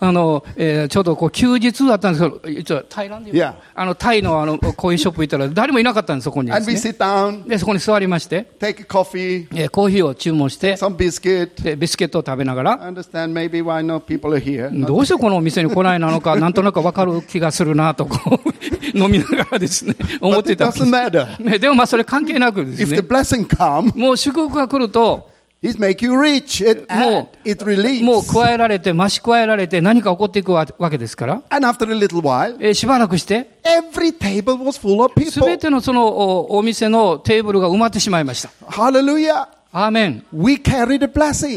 [0.00, 6.56] あの、えは、私は、私は、私は、私は、私は、私は、私は、私いや、あの、タイの、あの、こういう、私は、行ったら誰もいなかったんです、そこにね。
[6.56, 11.62] sit down, で、そこに座りまして、take a coffee, えーコーヒーを注文して、some biscuit.
[11.62, 14.86] で、ビスケットを食べながら、understand maybe why no people are here.
[14.86, 18.48] どうしてこのお店に来ないなのか、 なんとなくわかる気がするなと、こう、
[18.98, 21.42] 飲みながらですね、思ってたわけです。
[21.42, 25.31] ねでもまあそれ関係なくです If the ね、blessing come, もう祝福が来ると、
[25.62, 26.60] it make you rich.
[26.60, 27.28] It, More.
[27.44, 28.02] it release.
[28.02, 35.46] もう加えられて、増し加えられて、何か起こっていくわわけですから、And after a little while, えーしばらくして、every table was full of す people.
[35.46, 38.50] べてのそのおお店のテーブルが埋まってしまいました。
[38.66, 39.46] Hallelujah.
[39.74, 40.24] アーメン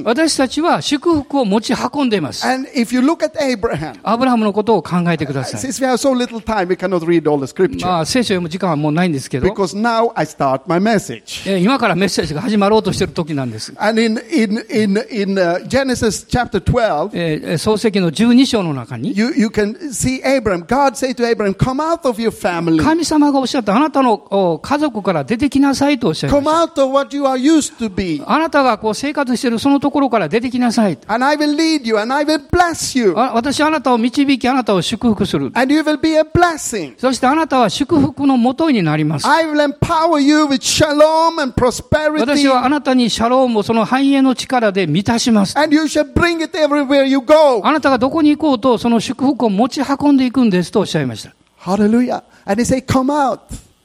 [0.05, 2.47] 私たちは祝福を持ち運んでいます。
[4.03, 5.59] アブラハムのことを考えてください。
[7.85, 9.47] まあ、聖書を読む時間はもうないんですけど、
[11.59, 13.73] 今からメッセージが始まろうとしている時なんです。
[13.77, 14.09] And
[17.99, 19.13] の12章の中に、
[22.81, 23.75] 神様がおっしゃった。
[23.75, 26.51] あなたの家族から出てきなさいとおっしゃいました。
[28.25, 30.97] あなたがこう生活しているそのところから出てきなさい。
[31.07, 33.13] And I will lead you and I will bless you.
[33.17, 35.51] あ私あなたを導きあなたを祝福する。
[35.53, 36.95] And you will be a blessing.
[36.97, 39.27] そしてあなたは祝福のもとになります。
[39.27, 42.49] I will empower you with shalom and 私 prosperity.
[42.49, 45.57] はあなたにシャロームをその繁栄の力で満たします。
[45.57, 47.61] And you shall bring it everywhere you go.
[47.63, 51.33] あなたがどこに行こうとその祝福を持ち運んでいくんですとおっしゃいました。
[51.61, 52.23] Hallelujah.
[52.45, 53.39] And they say, come out.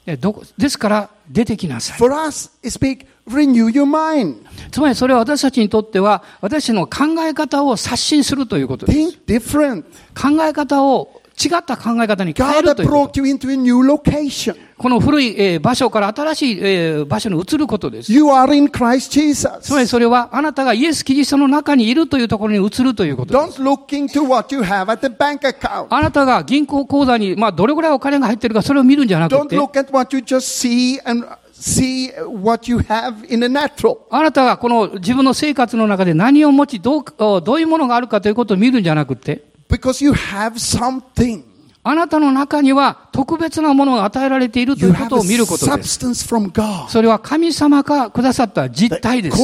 [0.05, 1.97] えどこですから出てきなさい。
[1.97, 4.43] For us, it speak, renew your mind.
[4.71, 8.99] つまりそれは私たちにとっては私の考え方を刷新するということです。
[8.99, 9.83] Think different.
[10.19, 13.19] 考え方を違った考え方に変え God るということ。
[13.19, 14.55] brought you into a new location.
[14.77, 18.11] この古いえー場所から新しいえー場所に移ることです。
[18.11, 19.47] You are in Christ Jesus.
[19.61, 23.61] つまりそれはあなたがイエス・キリストの中にいるというところに移るということです。
[23.61, 25.87] Don't look into what you have at the bank account.
[25.89, 32.11] あなたが銀行口座に、まあ、どれぐらいお金が入ってるか、それを見るんじゃなく Don't て、look at what you just see and see
[32.41, 33.97] what you have in the natural.
[34.09, 39.50] あなたがこの自分の生活の中で何を持ち、どうおどういうものがあるかということを見るんじゃなくて、
[41.83, 45.99] あなたの中には特別なものが与えられているということを見ることです。
[46.89, 49.37] それは神様がくださった実態です。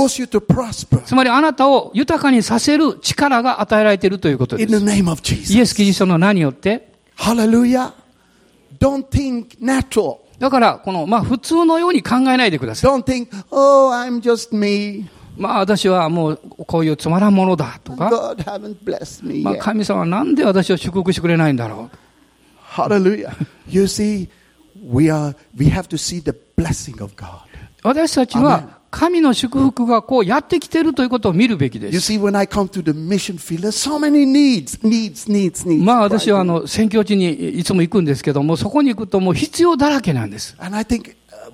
[1.07, 4.71] つまりあなたを豊かにさせる力が与えられているということです。
[5.53, 6.91] イエス・キリストの名によって。
[10.38, 12.91] だから、この、ま、普通のように考えないでください。
[15.38, 18.09] まあ私はもうこういうつまらんものだとか、
[19.43, 21.97] まあ、神様はなんで私は祝福してくれないんだろう。
[27.83, 31.93] 私たちは神の祝福がこうやってきているということを見るべきです。
[35.85, 40.55] まあ私はあの選挙地にいつも行くんですけども、そこに行くともう必要だらけなんです。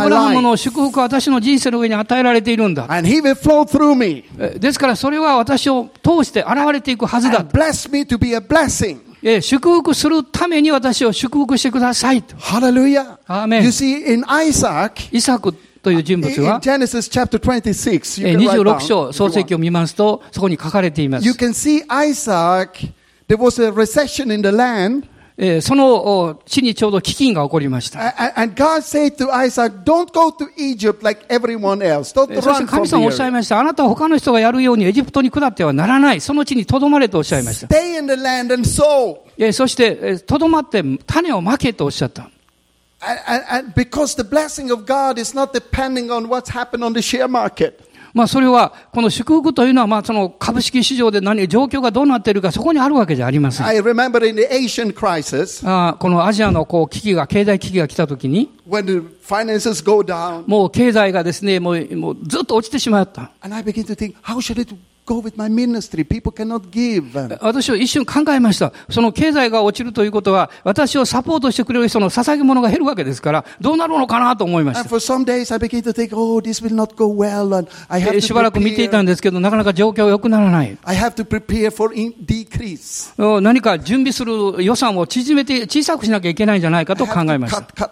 [0.00, 2.86] アブラハムの祝福は私の人生の上に与えられているんだ。
[4.58, 7.44] ですからそれは私を通して現れていくはずだ。
[9.40, 12.22] 祝福するために私を祝福してください。
[12.38, 13.18] ハレルヤ。
[13.26, 13.62] アーメン。
[15.12, 15.52] イサク
[15.82, 17.08] という人物は、Genesis
[18.38, 21.26] 26, 章創世記を見ますと、そこに書かれています。
[25.38, 25.94] えーその
[26.28, 28.00] お地にちょうど飢饉が起こりました。
[28.40, 32.14] And God said to Isaac, don't go to Egypt like everyone else.
[32.14, 33.60] Don't えーそして run 神様おっしゃい.ました。
[33.60, 36.20] あなたは他の人がやるようにエジプトに下ってはならない。
[36.22, 37.66] その地に留まれとおっしゃいました。
[37.66, 39.18] Stay in the land and sow.
[39.36, 42.30] えーそして、えー留まって種をまけとおっしゃった。
[43.00, 47.02] And, and, and because the blessing of God is not depending on what's happened on the
[47.02, 47.74] share market.
[48.16, 53.66] まあそれは、この祝福というのは、まあその株式市場で何、状況がどうなっているか、そこにあるわけじゃありません。
[53.66, 63.32] I remember in the Asian crisis, あーこのアジアのこう危機が、経済危機が来たときに、when the finances go down, もう経済がですね、もうもうずっと落ちてしまった。
[63.42, 64.74] and I begin to think, how should it
[65.06, 66.04] go with my ministry?
[66.04, 67.16] People cannot give.
[67.18, 68.72] And 私は一瞬考えました。
[68.90, 74.88] その経済が落ちるということは、私をサポートしてくれる人の捧げ物が減るわけですから、どうなるのかなと思いました。
[74.88, 80.76] for some days, I begin to think, oh, this will not go well, しばらく見ていた.んですけど、なかなか状況良くならない。
[80.84, 83.12] I have to prepare for in- decrease.
[83.36, 87.90] うん何か準備する予算を縮めて小さくしなきゃいけないんじゃないかと考えました。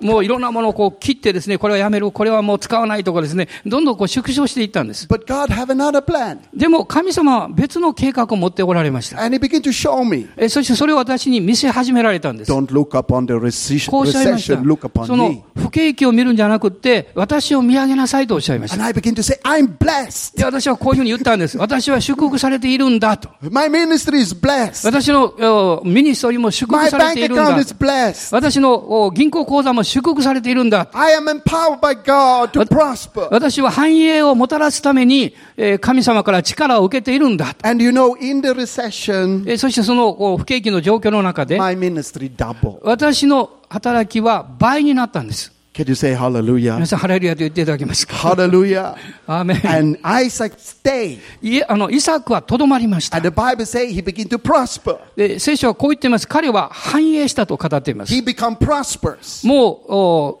[0.00, 5.06] もういろんなものをこう切ってですね、これはやめる、これはもう使わないとかですね、どんどんこう縮小していったんです。
[5.06, 6.19] But God have another plan.
[6.54, 9.22] でも神様は別の計画を持っておられました。
[9.22, 10.28] And He began to show me.
[10.36, 12.52] えそしてそれを私に見せ始められたんです。
[12.52, 14.80] Don't look upon the recession, こうおっしゃいました look。
[14.88, 15.42] upon その me.
[15.56, 18.86] 不景気を見るんじゃなくって、私を見上げなさいとおっしゃいまし And た。
[18.88, 20.36] I begin to say, I'm blessed.
[20.36, 21.58] で、私はこういうふうに言ったんです。
[21.58, 23.28] 私は祝福されているんだと。
[23.50, 24.86] My ministry is blessed.
[24.86, 27.60] 私のおミニストリーも祝 My 福され bank ているんだ account。
[27.60, 28.34] is blessed.
[28.34, 30.88] 私のお銀行口座も祝福されているんだ。
[30.92, 33.28] I am empowered by God to prosper.
[33.30, 37.54] 私は繁栄をもたらすために、えー神様から力を受けているんだ。
[37.62, 42.80] And you know, in the recession, えーそしてその不景気の状況の中で、my ministry doubled.
[42.82, 45.52] 私の働きは倍になったんです。
[45.72, 46.74] Can you say hallelujah?
[46.74, 48.96] 皆さん、ハレルヤと言っていただけますか Hallelujah.
[49.26, 51.20] アーメン And Isaac stayed.
[51.40, 53.30] いえ、あの、イサクはとどまりました And。
[53.30, 54.98] the Bible says he began to prosper.
[55.16, 56.26] で聖書はこう言っています。
[56.26, 58.12] 彼は繁栄したと語っています。
[58.12, 59.46] He become prosperous.
[59.46, 60.40] もう、お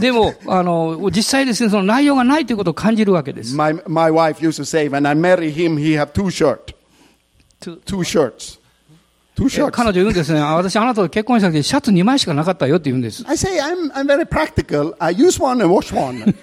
[0.00, 3.54] でも、あの、実際ですね、その内容がないということを感じるわけです。
[3.54, 6.74] My, my wife used to say, when I marry him, he have two shirts.
[7.60, 8.58] Two- Two shirts.
[9.36, 9.70] Two え shirts.
[9.70, 13.24] 彼女言うんですね、あ私あなたと結婚した時シャツ2枚しかなかったよって言うんです。
[13.28, 14.94] I say, I'm, I'm very practical.
[14.98, 16.34] I use one and wash one.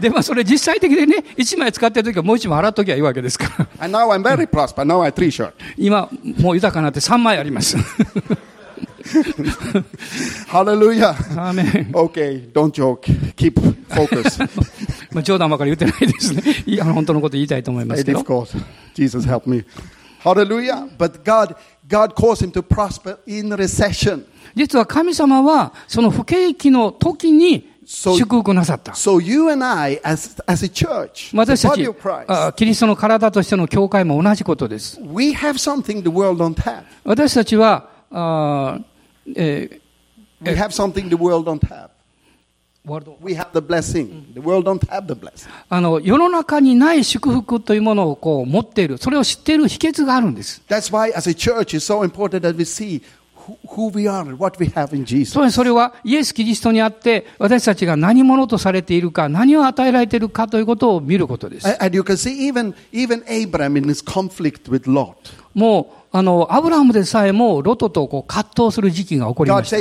[0.00, 3.84] で、まあそれ実際的でね、1枚使ってる時はもう1枚洗っときゃいいわけですから。
[3.84, 4.84] and now I'm very prosperous.
[4.86, 5.52] Now I have three shirts.
[5.76, 6.08] 今、
[6.40, 7.76] もう豊かになって3枚あります。
[10.48, 11.10] Hallelujah.
[11.38, 13.00] アーメン Okay, don't joke.
[13.36, 13.54] Keep
[13.88, 14.40] focus.
[15.12, 16.42] まあ、冗談ばかり言ってないですね。
[16.66, 18.20] いや、本当のこと言いたいと思いますけど。
[18.20, 18.56] difficult.
[18.94, 19.64] Jesus help me.
[20.22, 20.88] Hallelujah.
[20.96, 21.54] But God,
[21.86, 24.24] God caused him to prosper in recession.
[24.54, 28.92] 実は神様は、その不景気の時に So- 祝福なさった。
[28.92, 31.96] So you and I, as, as a church, 私たち of
[32.28, 34.98] あ、キリストの体としての教会も同じことです。
[35.12, 36.82] we have something the world don't have.
[37.04, 38.78] 私たちは、あ
[39.36, 39.84] えー
[40.44, 41.90] We have something the world don't have.
[43.22, 44.34] We have the blessing.
[44.34, 45.48] The world don't have the blessing.
[45.70, 50.60] あの世の中にない祝福というものをこう持っている、それを知っている秘訣があるんです。
[50.68, 53.00] That's why, as a church, it's so important that we see
[53.74, 55.50] who, we are and what we have in Jesus.
[55.50, 61.66] それはイエス・キリストにあって、私たちが何者とされているか、何を与えられているかということを見ることです。
[61.66, 65.14] And and you can see even, even Abraham in his conflict with Lot.
[65.54, 69.76] もう、あの、アブラハムでさえも、ロトとこう葛藤する時期が起こりました。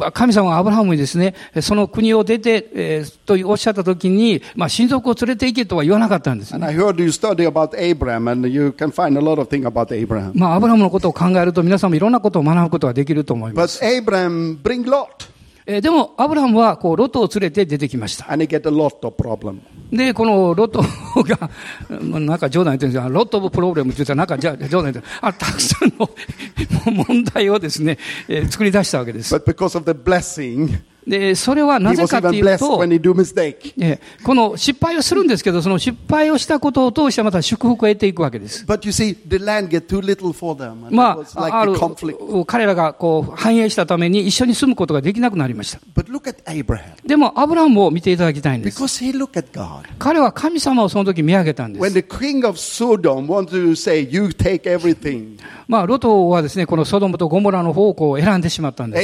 [0.00, 6.56] あ、神様はアブラハムにですね、その国を出て、えー、とおっしゃったときに、まあ、親族を連れて行けとは言わなかったんです、
[10.34, 13.84] まあ、アブラハムのことを考えると、皆さんもいろんなことを学ぶことができると思います。
[15.66, 18.30] えーでも、アブラハムは、こう、ロトを連れて出てきました。
[18.30, 19.60] and he get a lot of problem.
[19.90, 21.50] で、このロトが、
[22.02, 25.18] まあなんか冗談言ってるんですが、ロット・オブ・プロブレムって言ったら、なんかじゃ冗談言ってる。
[25.22, 26.10] あ、たくさんの
[27.06, 27.98] 問題をですね、
[28.28, 29.34] えー作り出したわけです。
[29.34, 30.68] But because of the blessing,
[31.06, 32.78] でそれはなぜかというと、
[34.24, 38.64] この失敗をするんですけど、その失敗をしたことを通して、また祝福を得ていくわけです。
[40.90, 41.74] まあ、ある
[42.46, 45.80] 彼らがこう繁栄したために、一緒に住むことができなくなりました。
[47.06, 48.78] でも、アブラハムを見ていただきたいんです。
[49.98, 51.82] 彼は神様をその時見上げたんです。
[55.68, 59.02] まあ、ロトはですね、このソドムとゴモラの方向を選んでしまったんです。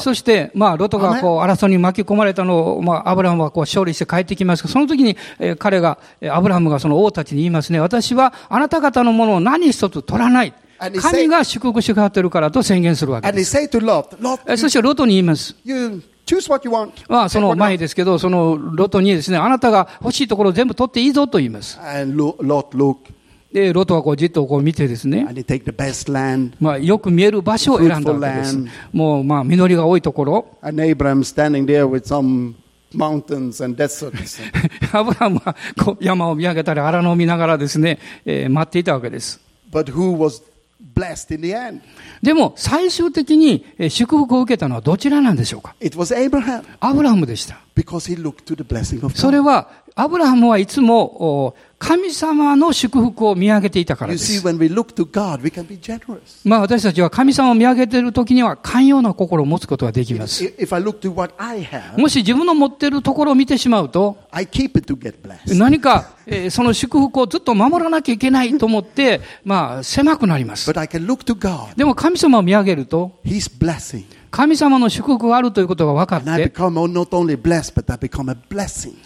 [0.00, 5.98] そして、まあ、ロトがこう争いに巻き込まれたのを、まあ、アブラムはこう勝利して帰ってきます、その時に、えー、彼が、
[6.30, 10.54] アブラムがその王たちに言いますね、私はあなた方のものを何一つ取らない。
[11.00, 13.50] 神が祝福してくれてるからと宣言するわけです。
[14.56, 15.54] そして、ロトに言います。
[16.26, 16.90] Choose what you want.
[17.08, 21.78] まあ、その前ですけど、そのロトにですね、あなたが欲しいところを全部取っていいぞと言います。
[21.80, 22.96] And Lot
[23.52, 25.24] で、ロトはこう、じっとこう見てですね.
[26.60, 28.58] まあ、よく見える場所を選んだわけです。
[28.92, 30.46] もう、まあ、実りが多いところ。
[30.62, 32.54] And Abraham standing there with some
[32.92, 34.40] mountains and deserts.
[34.96, 39.40] アブラハムはこう山を見上げたり荒野を見ながらですね、えー待っていたわけです。
[39.72, 40.42] but who was
[40.94, 41.80] blessed in the end?
[42.22, 47.60] でも最終的にえー祝福を受けたのはどちらなんでしょうか It was Abraham アブラハムでした。
[47.76, 49.44] because he looked to the blessing of それ God.
[49.44, 54.40] は、アブラハムはいつもお神様の祝福を見上げていたからです。
[55.10, 55.40] God.
[56.44, 60.44] まあ私たちは神様を見上げている時には寛容な心を持つことができます。
[61.64, 64.16] Have, もし自分の持っているところを見てしまうと.
[65.58, 70.72] 何か、えーその祝福をずっと守らなきゃいけないと思って、まあ狭くなります。
[71.76, 73.12] でも神様を見上げると.
[74.34, 76.52] 神様の祝福があるということが分かって.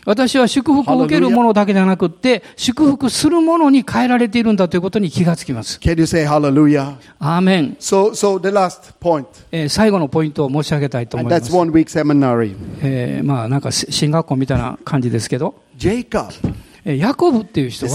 [0.06, 5.78] 私は祝福を受けるものだけじゃなくって、祝福するものに変えられているんだということに気がつきます。
[5.80, 6.94] Can you say hallelujah?
[7.18, 7.76] アーメン。
[7.78, 11.54] So, so the last point, えー最後のポイントを申し上げたいと思いま that's す。
[11.54, 12.56] one week seminary.
[12.80, 17.86] えーまあなんかし進学校みたいな感じですけど、Jacob, えーヤコブっていう人、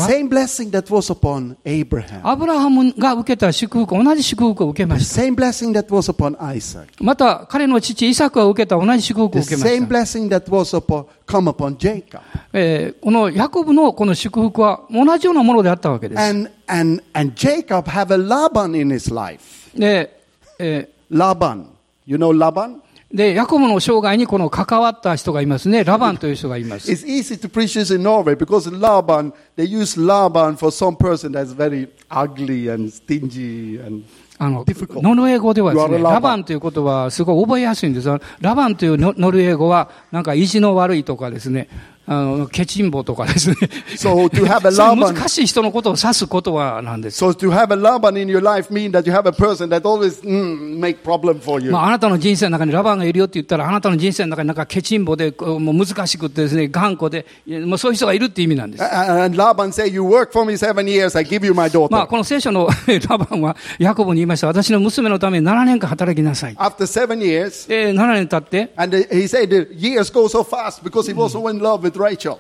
[2.24, 5.22] アブラハムが受けた祝福、同じ祝福を受けました。
[7.00, 9.70] また、彼の父、イサクが受けた同じ祝福を受けました。
[13.02, 16.22] このヤコブのこの祝福は同じようなものであったわけです。
[19.76, 20.20] で、
[21.10, 21.58] ラバ。
[22.40, 22.83] ラバン
[23.14, 25.84] で、ヤコブの生涯にこの関わった人がいますね。
[25.84, 26.92] ラバンという人がいます。
[34.40, 38.10] あの、ノルウェ語ではですね、ラバンという言葉はすごい覚えやすいんです。
[38.42, 41.70] ラバンというノルウェ語はなんか意地の悪いとかですね。
[42.06, 43.56] あの、ケチンボとかですね。
[43.96, 47.24] So to have a Laban, 難しい人のことを指す言葉なんです。
[47.24, 50.22] so to have a Laban in your life mean that you have a person that always
[50.22, 51.72] mm, make problem for you.
[51.72, 57.26] まあ、あなたの人生の中にラバンがいるよって言ったら、あなたの人生の中になんかケチンボで、もう難しくってですね、頑固で、
[57.66, 58.84] もうそういう人がいるって意味なんです。
[58.84, 61.90] And Laban say, you work for me seven years, I give you my daughter.
[61.90, 62.68] まあ、この聖書の
[63.08, 64.48] ラバンは、ヤコブに言いました。
[64.48, 66.56] 私の娘のために7年間働きなさい。
[66.56, 71.60] After seven years, で、7年経って、and he said the years go so fast because he was so in
[71.60, 72.38] love with Rachel.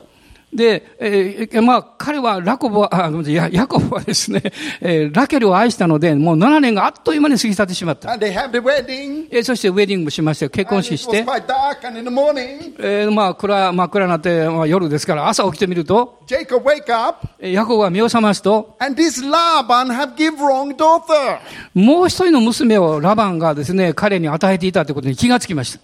[0.55, 4.43] で、えーまあ、彼はラコブは、あ、ごめんなさいやヤコブはですね、
[4.81, 8.11] えーラケルを愛したので、もう7年があっという間に過ぎ去ってしまった。
[8.11, 9.27] And they have the wedding.
[9.31, 20.13] えーそしてウェディングもしまして、結婚式し was て、quite dark, and in the morning, えーまあ、暗、真っ暗になって、まあ、夜ですから、朝起きてみると、Jacob wake up, えーヤコブが目を覚ますと、and this Laban have
[20.15, 21.39] give wrong daughter.
[21.73, 25.79] もう一人の娘をラバンがですね、彼に与えていたということに気がつきました。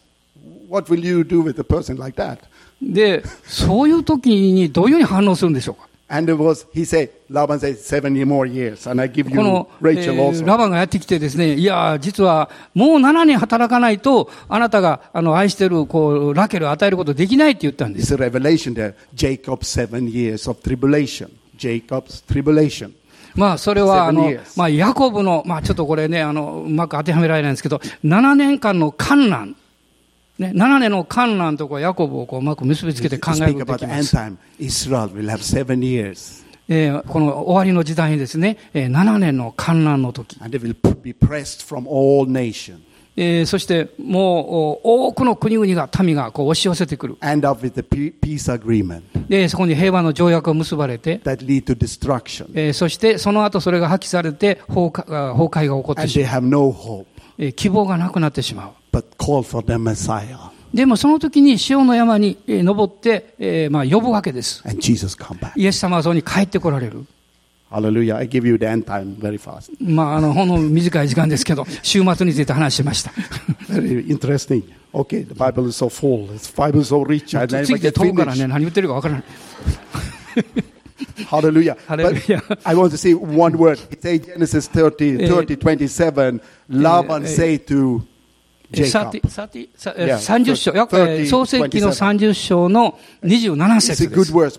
[0.69, 2.37] What will you do with a person like that?
[2.81, 5.87] で、そういう時にどういうふうに反応するんでしょうか？
[9.37, 9.67] この
[10.47, 18.07] ラバンがやってきてですね、いや、実はもう7年働かないと、あなたがあの愛してるこうラケルを与えることできないって言ったんです。
[23.35, 29.55] まあ、それはあの、まあ、ヤコブの、まあ、ちょっとこれねあの、うまく当てはめられないんですけど、7年間の観覧。
[30.39, 34.15] ね、7年の観覧とかヤコブをこう,うまく結びつけて考えることです。
[34.15, 34.37] Time,
[37.07, 40.37] この終わりの時代にですね、えー、7年の観覧の時。
[43.17, 47.17] えー、そしてもう多くの国々が民がこう押し寄せてくる。
[49.27, 51.19] で、そこに平和の条約が結ばれて、
[52.53, 56.45] えー、そしてその後それが破棄されて崩壊,が起こってしまう。
[57.37, 58.69] え、希望がなくなってしまう。
[58.99, 60.37] But call for the Messiah.
[60.73, 64.61] でもその時に潮の山にえー登って、えーまあ呼ぶわけです。
[64.67, 64.79] And.
[65.55, 67.05] イエス様はそこに帰ってこられる。
[67.71, 68.17] Hallelujah.
[68.17, 69.71] I give you the end time very fast.
[69.79, 73.11] まあ、あの、ほんの短い時間ですけど、週末について話しました。
[73.71, 74.63] Very interesting.
[74.91, 76.25] Okay, the Bible is so full.
[76.35, 77.39] The Bible is so rich.
[77.39, 78.47] I つ never get 遠くからね、finished.
[78.47, 79.23] 何言ってるかわからない。
[81.29, 81.75] Hallelujah.
[81.87, 82.41] Hallelujah.
[82.47, 83.79] But I want to say one word.
[83.91, 86.41] It says Genesis 30, Eh, 30 27.
[86.69, 88.01] Laban eh, say to.
[88.71, 88.85] 30
[89.29, 94.49] さてさえー Yeah, 30章、や30えー創世記の30章の27 It's a 節で good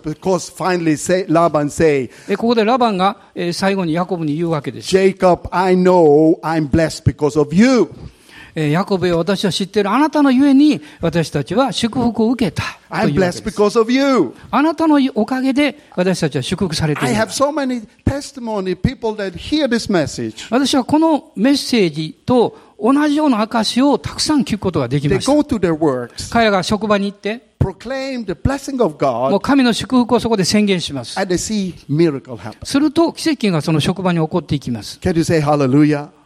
[0.97, 2.37] す。
[2.37, 4.95] ここでラバンがえー最後にヤコブに言うわけです。
[4.95, 7.89] Jacob, I know I'm blessed because of you.
[8.53, 12.63] えーヤコブよ、私は知っているあなたのゆえに、私たちは祝福を受けた。
[12.63, 14.33] と I'm blessed because of you.
[14.51, 17.21] あなたのおかげで、私たちは祝福されてい I る。
[17.21, 20.47] have so many testimony people that hear this message.
[20.49, 25.27] 私はこのメッセージと同じような証をたくさん聞くことができまし。
[26.31, 31.15] 彼が職場に行って、もう神の祝福をそこで宣言します。
[32.63, 34.99] すると、奇跡がその職場に起こっていきます。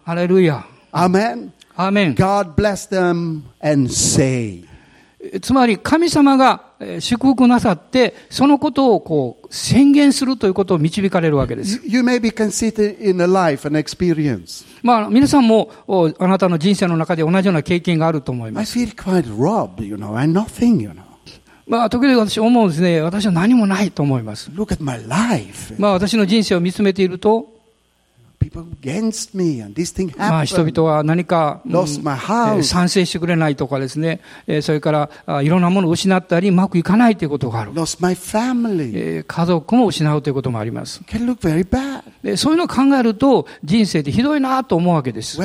[0.06, 0.66] ハレルヤ。
[0.94, 1.52] アメン。
[1.76, 2.16] アメン。
[2.16, 4.66] God bless them and save.
[5.42, 11.82] つまり神様がえー祝福なさって、そのことをこう宣言するということを導かれるわけです。
[11.86, 12.06] You, in
[13.22, 14.66] a life experience.
[14.84, 18.78] まあ皆さんもおあなたの人生の中で同じような経験があると思いま I す。
[18.78, 20.96] feel quite robbed, you know, I'm nothing, you know.
[21.68, 23.02] まあ時々私思うんですね。
[23.02, 24.52] 私は何もないと思います。
[24.52, 25.74] Look at my life.
[25.80, 27.56] まあ私の人生を見つめていると、
[28.35, 28.35] People against me and this thing
[30.46, 31.62] 人々は何か、
[32.62, 34.22] 賛成してくれないとかですね、
[34.62, 37.72] それからいろんなものを失ったり、うまくいかないということがある。
[39.28, 41.02] 家族も失うということもあります。
[42.36, 45.38] そういうのを考えると、人生ってひどいなと思うわけです。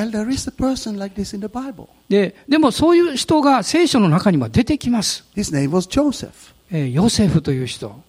[2.09, 5.24] で,でもそういう人が聖書の中にも出てきます。
[6.70, 8.01] ヨセフという人。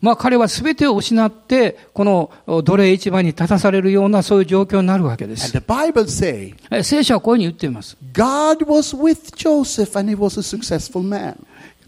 [0.00, 5.52] まあ彼は全てを失って、このお奴隷市場に立たされるようなそういう状況になるわけで And す。
[5.52, 7.96] the Bible say えー聖書はこういうふうに言っています。
[8.12, 11.36] God was with Joseph and he was a successful man.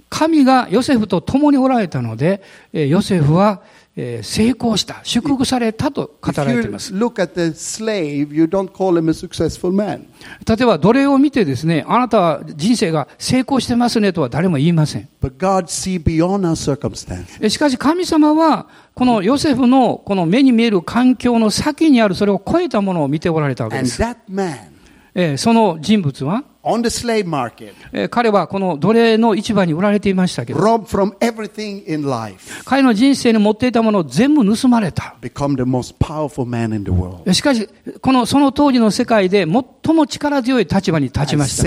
[0.08, 2.42] 神がヨセフと共におられたので、
[2.72, 6.94] えーヨセフはえー成功した、祝福されたと語られています。
[6.94, 10.06] look at the slave, you don't call him a successful man.
[10.48, 15.08] 例えば奴隷を見てですね、あなたは人生が成功してますねとは誰も言いません。
[15.20, 17.44] But God see beyond our circumstance.
[17.44, 25.42] えしかし神様は、このヨセフのこの目に見える環境の先にあるそれを超えたものを見ておられたわけで And す。
[25.42, 35.16] その人物は、on the slave market, えー彼はこの奴隷の市場に売られていましたけど、robbed from everything in life, 彼の人生に持っていたものを全部盗まれた。
[35.20, 37.32] become the most powerful man in the world.
[37.32, 37.68] しかし、
[38.00, 41.62] この、その当時の世界で最最も力強い立場に立ちました。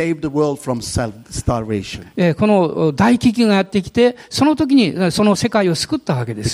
[2.15, 6.49] えー、この大危機がやってきて、その時にその世界を救ったわけです。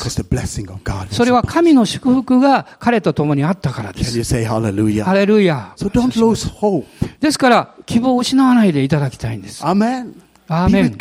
[1.13, 4.17] それは神の祝福が彼と共にあったからです。
[5.05, 5.74] ハレルヤ。
[7.20, 9.65] ですから、希望を失わないでいただきたいんです。
[10.50, 10.97] アーメン。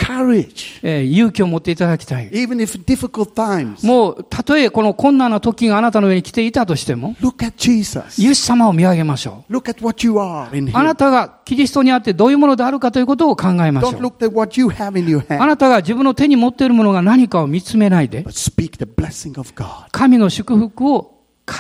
[0.82, 2.30] えー勇気を持っていただきたい。
[2.30, 3.84] Even if difficult times.
[3.86, 8.20] もう、たとえこの困難な時があなたの上に来ていたとしても、Look at Jesus.
[8.22, 10.70] イエス様を見上げましょ Look at what you are in う。
[10.74, 10.94] あな Him.
[10.96, 14.01] たがキリストにあってどういうものであるかということを考えましょ Don't う。
[14.03, 19.66] look at what you have in your あ hand, なたが自分の手に持っているものが何かを見つめないで、but speak the blessing of God.
[19.92, 21.14] 神の祝福を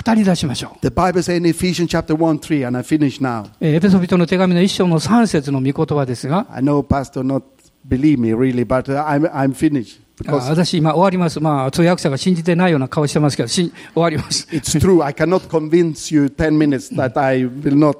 [0.04, 0.78] 語り出しましょう。
[0.82, 3.46] The Bible says in Ephesians chapter 1 3, and I finish now.
[3.60, 7.42] えーエペソビトの手紙の一章の三節の御言葉ですが、I know Pastor not
[7.88, 10.00] believe me really, but uh, I'm, I'm finished.
[10.26, 11.38] 私今終わります。
[11.40, 14.48] まあ通訳者が信じてないような顔してますけど、し終わります。
[14.50, 15.04] it's true.
[15.04, 17.98] I cannot convince you 10 minutes that I will not.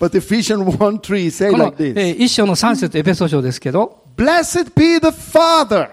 [0.00, 5.90] but Ephesians 1 3 say この like、え this ー一章の三節エペソ書ですけど、Blessed be the Father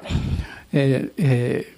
[0.74, 1.78] えーえー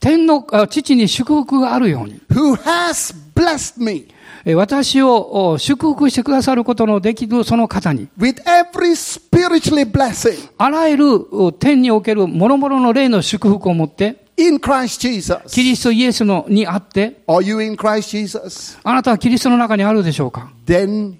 [0.00, 4.13] 天のあ父に祝福があるように、who has blessed me えー
[4.52, 15.38] 私をお祝福してくださることのできるその方に、with every spiritually blessing あらゆるお天における諸々の霊の祝福を持って、in Christ Jesus.
[15.48, 18.78] キリストイエスのにあって、Are you in Christ Jesus?
[18.82, 21.14] あなたはキリストの中にあるでしょうか Then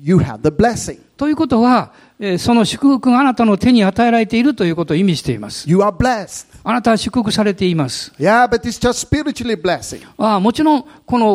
[0.00, 0.98] you have the blessing.
[1.16, 5.68] ということは、えーその祝福があなたの手に与えられているということを意味しています。
[5.68, 6.46] You are blessed.
[6.64, 8.12] あなたは祝福されています。
[8.18, 10.06] Yeah, but it's just spiritually blessing.
[10.16, 11.28] ああもちろん、この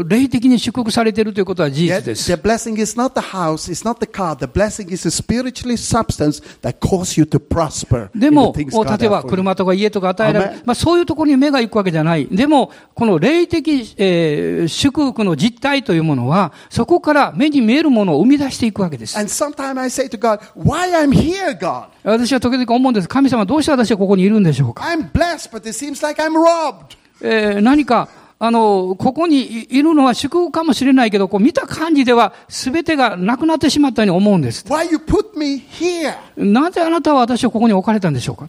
[0.00, 2.42] お霊的に祝福されているということは事実です the。
[2.42, 4.34] blessing is not the house, it's not the car.
[4.36, 8.08] The blessing is a spiritually substance that cause you to prosper.
[8.12, 8.62] でも、例
[9.06, 12.26] えば.車とか家とか与えられ.る、まあ、そういうところに目が行くわけじゃない。
[12.26, 19.16] でも、この霊的、えー祝福の実態というものは、そこから目に見えるものを生み出していくわけです。
[19.16, 21.84] And sometimes I say to God, Why I'm here, God?
[22.02, 23.08] 私は時々思うんです。
[23.08, 26.96] 神様どうして私はここにいるんでしょうか I'm blessed, but it seems like I'm robbed.
[27.22, 28.08] えー何か、
[28.42, 34.64] あの、ここにいいるのは祝福かもしれないけど、こう見た感じでは全てがなくなってしまったように思うんです。
[34.66, 36.14] Why you put me here?
[36.38, 38.48] なぜあなたは私をここに置かれたんでしょうか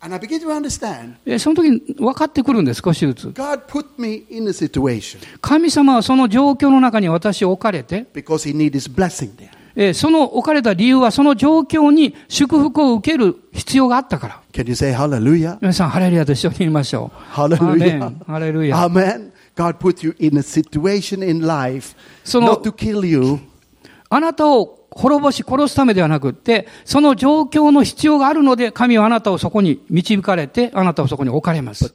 [0.00, 3.28] ？And I begin to understand えーその時に分かってくるんです、少しずつ。
[3.28, 9.50] God put me in a situation 神様はその状況の中に私を置かれて、because He needs His blessing there.
[9.80, 14.42] えーその置かれた理由はその状況に祝福を受ける必要があったから。
[14.52, 15.56] Can you say hallelujah?
[15.62, 17.34] 皆さん、ハレルヤと一緒に言いましょう。
[17.34, 18.10] Hallelujah.
[18.10, 18.76] ンハレルヤ。
[18.76, 19.32] Amen.
[19.56, 23.38] God put you in a situation in life not to kill you,
[24.10, 31.92] あなたを滅ぼし殺すためではなくって、その状況の必要があるので、神はあなたをそこに導かれて、あなたをそこに置かれます。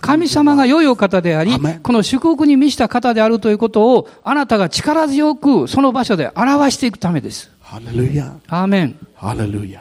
[0.00, 7.50] 神様が良いお方でありアメン、この祝福に満ちた方であるということを、あなたが力強くその場所で表していくためです。
[7.64, 8.38] Hallelujah.
[8.46, 9.06] アーメン。
[9.18, 9.80] Hallelujah.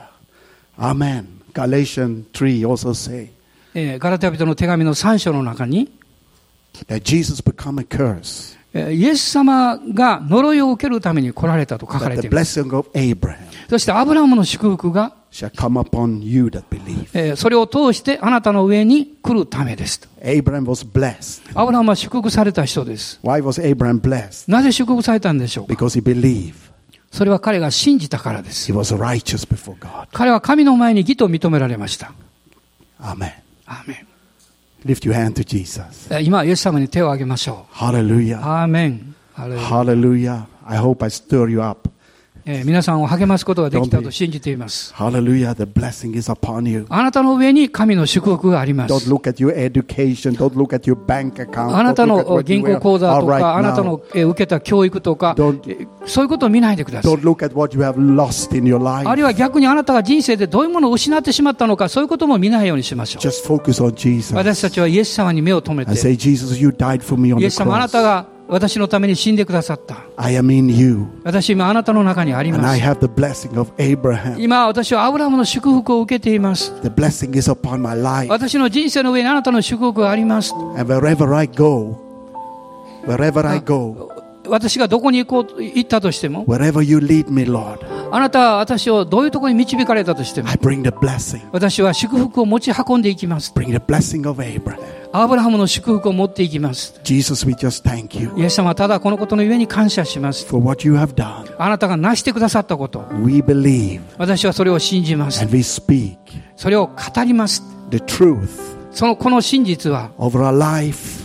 [0.80, 1.26] Amen.
[1.54, 3.30] Galatians 3 also say
[3.76, 5.92] えーガラテヤ人の手紙の3章の中に、
[6.88, 12.62] that Jesus become a curse, えーイエス様が呪いを受けるために来られたと書かれています。
[13.70, 15.14] そしてアブラムの祝福が、
[17.38, 20.02] それを通してあなたの上に来るためです。
[21.54, 23.20] アブラムは祝福された人です。
[24.52, 25.72] なぜ祝福されたんでしょう
[27.12, 28.66] それは彼が信じたからです。
[30.12, 32.12] 彼は神の前に義と認められました。
[34.85, 36.13] Lift your hand to Jesus.
[36.15, 38.39] えー今、イエス様に手を挙げましょ Hallelujah.
[38.39, 38.43] う。
[38.43, 39.15] アーメン。
[39.35, 40.45] ハレルヤ Hallelujah.
[40.67, 41.89] I hope I stir you up.
[42.46, 44.94] 皆さんを励ますことができたと信じています。
[44.96, 45.22] あな
[47.12, 48.94] たの上に神の祝福があります。
[48.94, 49.00] あ
[51.84, 55.36] なたの銀行口座とか、あなたの受けた教育とか、
[56.06, 57.14] そういうことを見ないでください。
[57.14, 57.22] ある
[59.22, 63.24] いは逆にあなたが人生でどういうものを失ってしまったのか、そういうことも見ないようにしましょう。
[64.36, 69.98] 私たちはイエス様に目を留めて、イエス様あなたが私のために死んでくださった。
[70.18, 71.06] I am in you.
[71.24, 72.86] 私今あなたの中にあり And ま I す。
[72.86, 74.38] have the blessing of Abraham.
[74.40, 76.72] 今私はアブラハムの祝福を受けています。
[76.84, 78.32] The blessing is upon my life.
[78.32, 80.54] 私の人生の上にあなたの祝福があります。
[80.54, 81.98] And wherever I go,
[83.08, 84.12] wherever I go,
[84.50, 87.80] 私がどこに行こうと行ったとしても、wherever you lead me, Lord,
[88.12, 91.42] あなたは私をどういうところに導かれたとしても I、bring the blessing.
[91.52, 93.52] 私は祝福を持ち運んでいきます。
[93.56, 94.78] Bring the blessing of Abraham.
[95.12, 97.00] アブラハムの祝福を持っていきます。
[97.04, 100.46] Jesus, we just thank you イエス様はただこのことのゆえに感謝します。
[100.46, 101.56] for what you have done.
[101.58, 105.42] あなたが成してくださったこと、We believe 私はそれを信じます。
[105.42, 106.18] and we speak
[106.56, 107.64] それを語ります。
[107.92, 108.50] the truth
[108.92, 111.25] その、この真実は、over our life,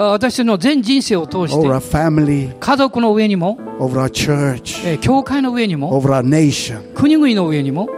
[0.00, 7.88] 私の全人生を通して family, 家族の上にも church, 教会の上にも nation, 国々の上にも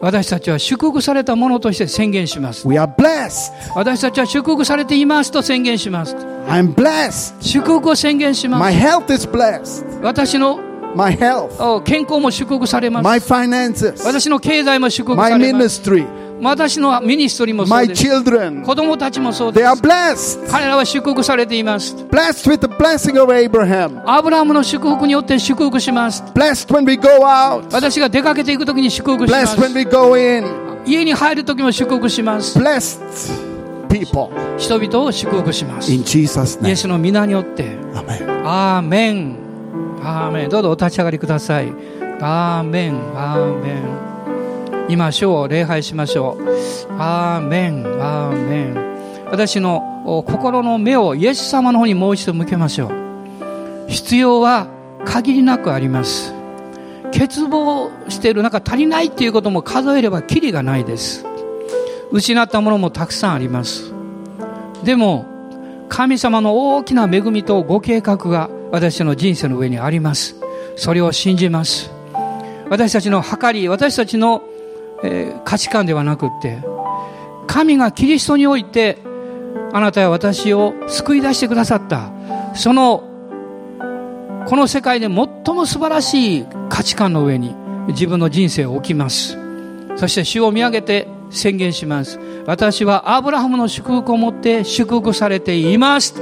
[0.00, 2.68] 私たちは祝福されたものとして宣言します。
[2.68, 6.14] 私たちは祝福されていますと宣言します。
[7.40, 8.60] 祝福を宣言します。
[8.60, 10.04] My health is blessed.
[10.04, 10.60] 私の
[10.94, 11.82] My health.
[11.82, 13.04] 健康も祝福されます。
[13.04, 14.06] My finances.
[14.06, 15.82] 私の経済も祝福されます。
[15.90, 16.27] My ministry.
[16.40, 18.04] 私のミニストリーもそうです。
[18.06, 18.64] children.
[18.64, 19.66] 子供たちもそうです。
[19.82, 20.48] blessed.
[20.50, 21.94] 彼らは祝福されています。
[21.96, 24.02] Blessed with the blessing of Abraham.
[24.06, 26.22] アブラハムの祝福によって祝福します。
[26.34, 27.64] Blessed when we go out.
[27.72, 29.56] 私が出かけていくときに祝福しま Blessed す。
[29.60, 30.44] when we go in.
[30.86, 32.58] 家に入るときも祝福します。
[32.58, 33.00] Blessed
[33.90, 34.28] people.
[34.58, 35.92] 人々を祝福します。
[35.92, 36.76] In Jesus' イエ name.
[36.76, 37.64] スの皆によって。
[37.94, 38.42] Amen.
[38.44, 39.36] アーメン。
[40.02, 40.48] アーメン。
[40.48, 41.72] どうぞお立ち上がりください。
[42.20, 42.94] アーメン。
[43.16, 44.17] アーメン。
[44.88, 46.92] 今、主を礼拝しましょう。
[46.98, 47.84] アーメン。
[48.00, 48.88] アーメン。
[49.30, 53.88] 私の心の目をイエス様の方にもう一度向けましょう。
[53.88, 54.68] 必要は
[55.04, 56.32] 限りなくあります。
[57.12, 61.26] 欠乏している、なんか足りないっていうことも数えればキリがないです。
[62.10, 63.92] 失ったものもたくさんあります。
[64.84, 65.26] でも、
[65.90, 70.36] 神様の大きな恵みとご計画が私の人生の上にあります。
[70.76, 71.90] それを信じます。
[72.70, 74.42] 私たちの計り、私たちの、
[75.02, 76.58] えー価値観ではなくって、
[77.46, 78.98] 神がキリストにおいて、
[79.72, 82.10] あなたや私を救い出してくださった、
[82.54, 83.04] その、
[84.46, 85.14] この世界で最
[85.54, 87.54] も素晴らしい価値観の上に
[87.88, 89.38] 自分の人生を置きます。
[89.96, 92.18] そして主を見上げて宣言します。
[92.46, 96.14] 私はアブラハムの祝福を持って祝福されています。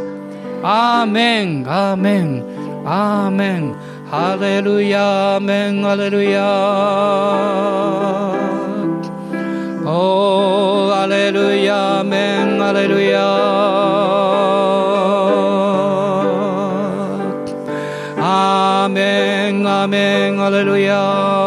[0.62, 2.44] アーメン、アーメン、
[2.84, 3.74] アーメン、
[4.10, 6.40] ハレルヤ、ーメン、ア、レルヤ。
[8.42, 8.45] ー
[18.96, 20.92] メン、アーメン、ハレルヤ。
[20.92, 21.46] ー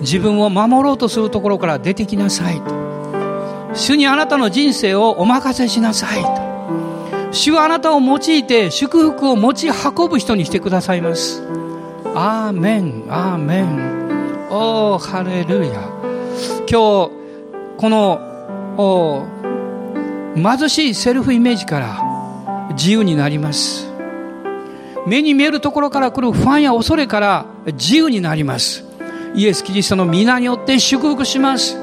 [0.00, 2.74] 自分を守ろうとするところから出てきなさいと。
[3.74, 6.57] 主にあなたの人生をお任せしなさいと。
[7.38, 11.40] 主はあなたを用いて祝福を持ち運ぶ人にしてくださいます。
[12.16, 14.48] アーメンアーメン。
[14.50, 15.72] おーハレルヤ。
[16.66, 17.10] 今日
[17.76, 19.28] この
[20.34, 22.02] 貧しいセルフイメージから
[22.72, 23.88] 自由になります。
[25.06, 28.84] 目に見えるところから来る不安や恐れから自由になります。
[29.36, 31.76] イエス・キリストの皆によって祝福します。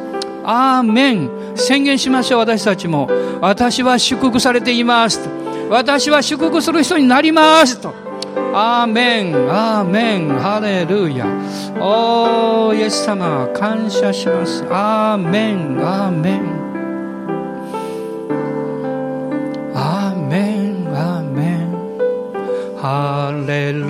[0.43, 1.29] アーメン。
[1.55, 3.09] 宣言しましょう私たちも。
[3.39, 5.44] 私は祝福されています。
[5.69, 7.93] 私は祝福する人になりますと。
[8.53, 11.25] アーメンアーメンハレルヤ。
[11.79, 14.63] おーイエス様感謝します。
[14.69, 16.41] アーメンアーメン。
[19.73, 21.75] アーメンアーメン。
[22.77, 23.84] ハレル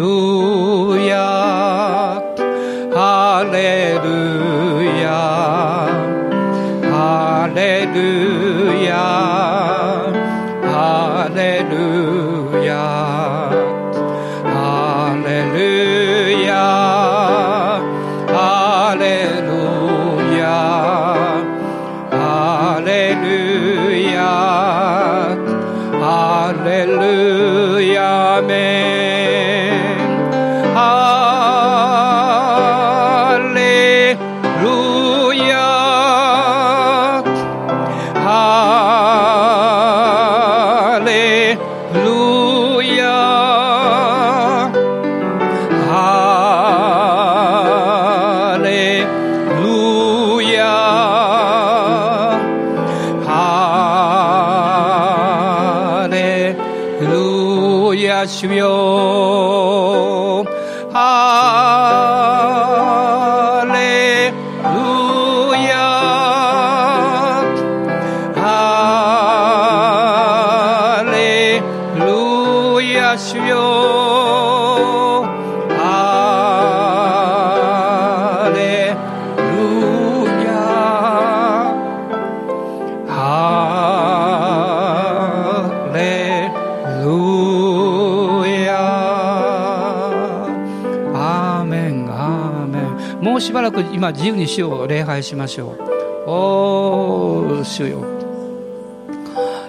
[93.21, 96.29] もうしばらく今自由に主を礼拝しましょう。
[96.29, 98.05] おー主よ。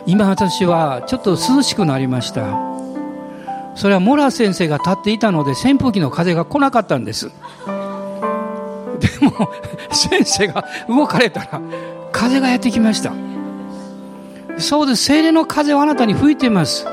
[0.06, 2.46] 今私はちょっと涼しくなりました。
[3.74, 7.26] それはモラ先生が立っていたので扇風機の風が来なかったんです。
[7.26, 7.32] で
[9.26, 9.50] も
[9.90, 11.60] 先生が動かれたら
[12.12, 13.12] 風がやってきました。
[14.58, 15.04] そうです。
[15.04, 16.86] 精霊の風はあなたに吹いています。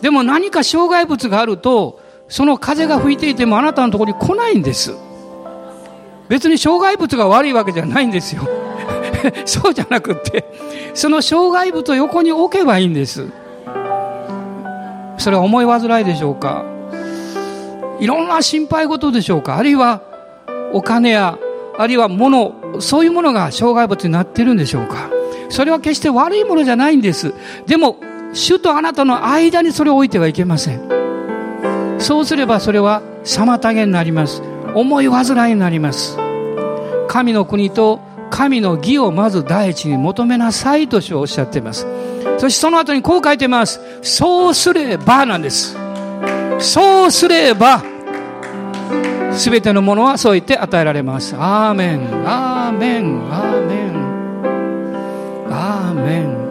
[0.00, 4.94] でも何か障害物があると、その風が吹いていてもあなたのところに来ないんです。
[6.28, 8.42] 別に障害物が悪いわけじゃないんですよ。
[9.44, 10.44] そうじゃなくって、
[10.94, 13.26] その障害物を横に置けばいいんです。
[15.18, 16.64] それは思い煩いでしょうか？
[18.00, 19.56] いろんな心配事でしょうか？
[19.56, 20.02] あるいは
[20.72, 21.38] お金や、
[21.78, 25.10] あるいは物、そういうものが障害物になってるんでしょうか？
[25.48, 27.32] それは決して悪いものじゃないんです。
[27.66, 27.96] でも、
[28.36, 30.80] 主とあなたの間にそれを置いてはいけません。
[31.98, 34.42] そうすればそれは妨げになります。
[34.74, 36.18] 思い煩いになります。
[37.08, 41.86] 神の国と神の義をまず第一に求めなさいと主はおっしゃっています。
[42.36, 43.80] そしてその後にこう書いてます。
[44.02, 45.74] そうすればなんです。
[46.58, 47.82] そうすれば、
[49.32, 51.34] すべてのものはそう言って与えられます。
[51.38, 53.96] アーメン、アーメン、アーメン、
[55.50, 56.45] アーメン。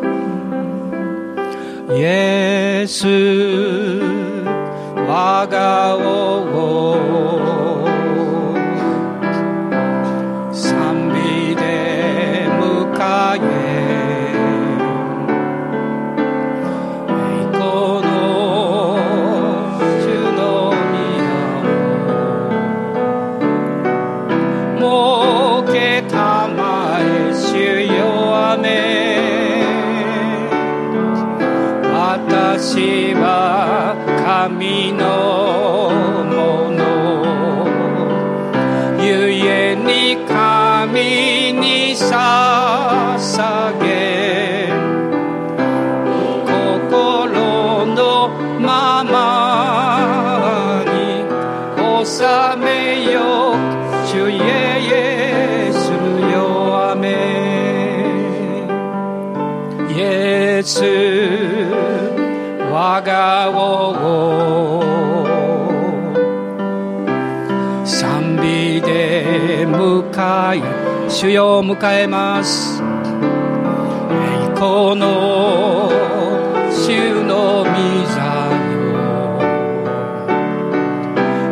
[1.87, 3.05] イエス、
[5.07, 6.25] 我が王
[32.75, 33.15] 神
[34.91, 34.99] の
[36.25, 36.83] もの。
[39.01, 42.24] ゆえに神にさ
[71.17, 72.83] 主よ迎えます。
[72.83, 72.83] 栄
[74.53, 75.89] 光の
[76.69, 77.71] 主の御
[78.11, 78.19] 座
[78.73, 78.75] よ。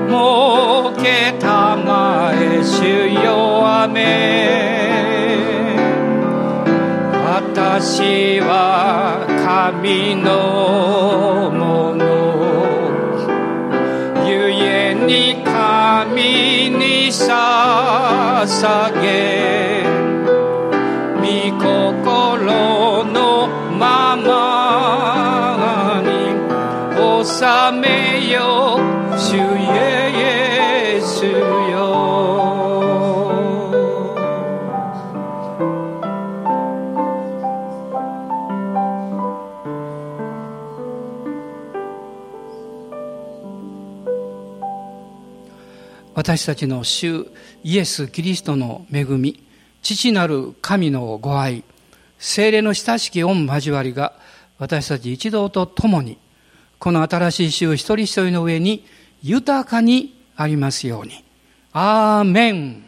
[0.09, 4.01] もけたまえ主よあめ
[7.26, 12.03] 私は神のもの。
[14.28, 19.03] ゆえに神に捧げ
[46.24, 47.28] 私たちの主
[47.65, 49.43] イエス・キリストの恵み、
[49.82, 51.65] 父なる神のご愛、
[52.17, 54.13] 精霊の親しき御交わりが
[54.57, 56.17] 私たち一同と共に、
[56.80, 58.86] この新しい週一人一人の上に
[59.21, 61.26] 豊かにありますように。
[61.74, 62.82] アーメン。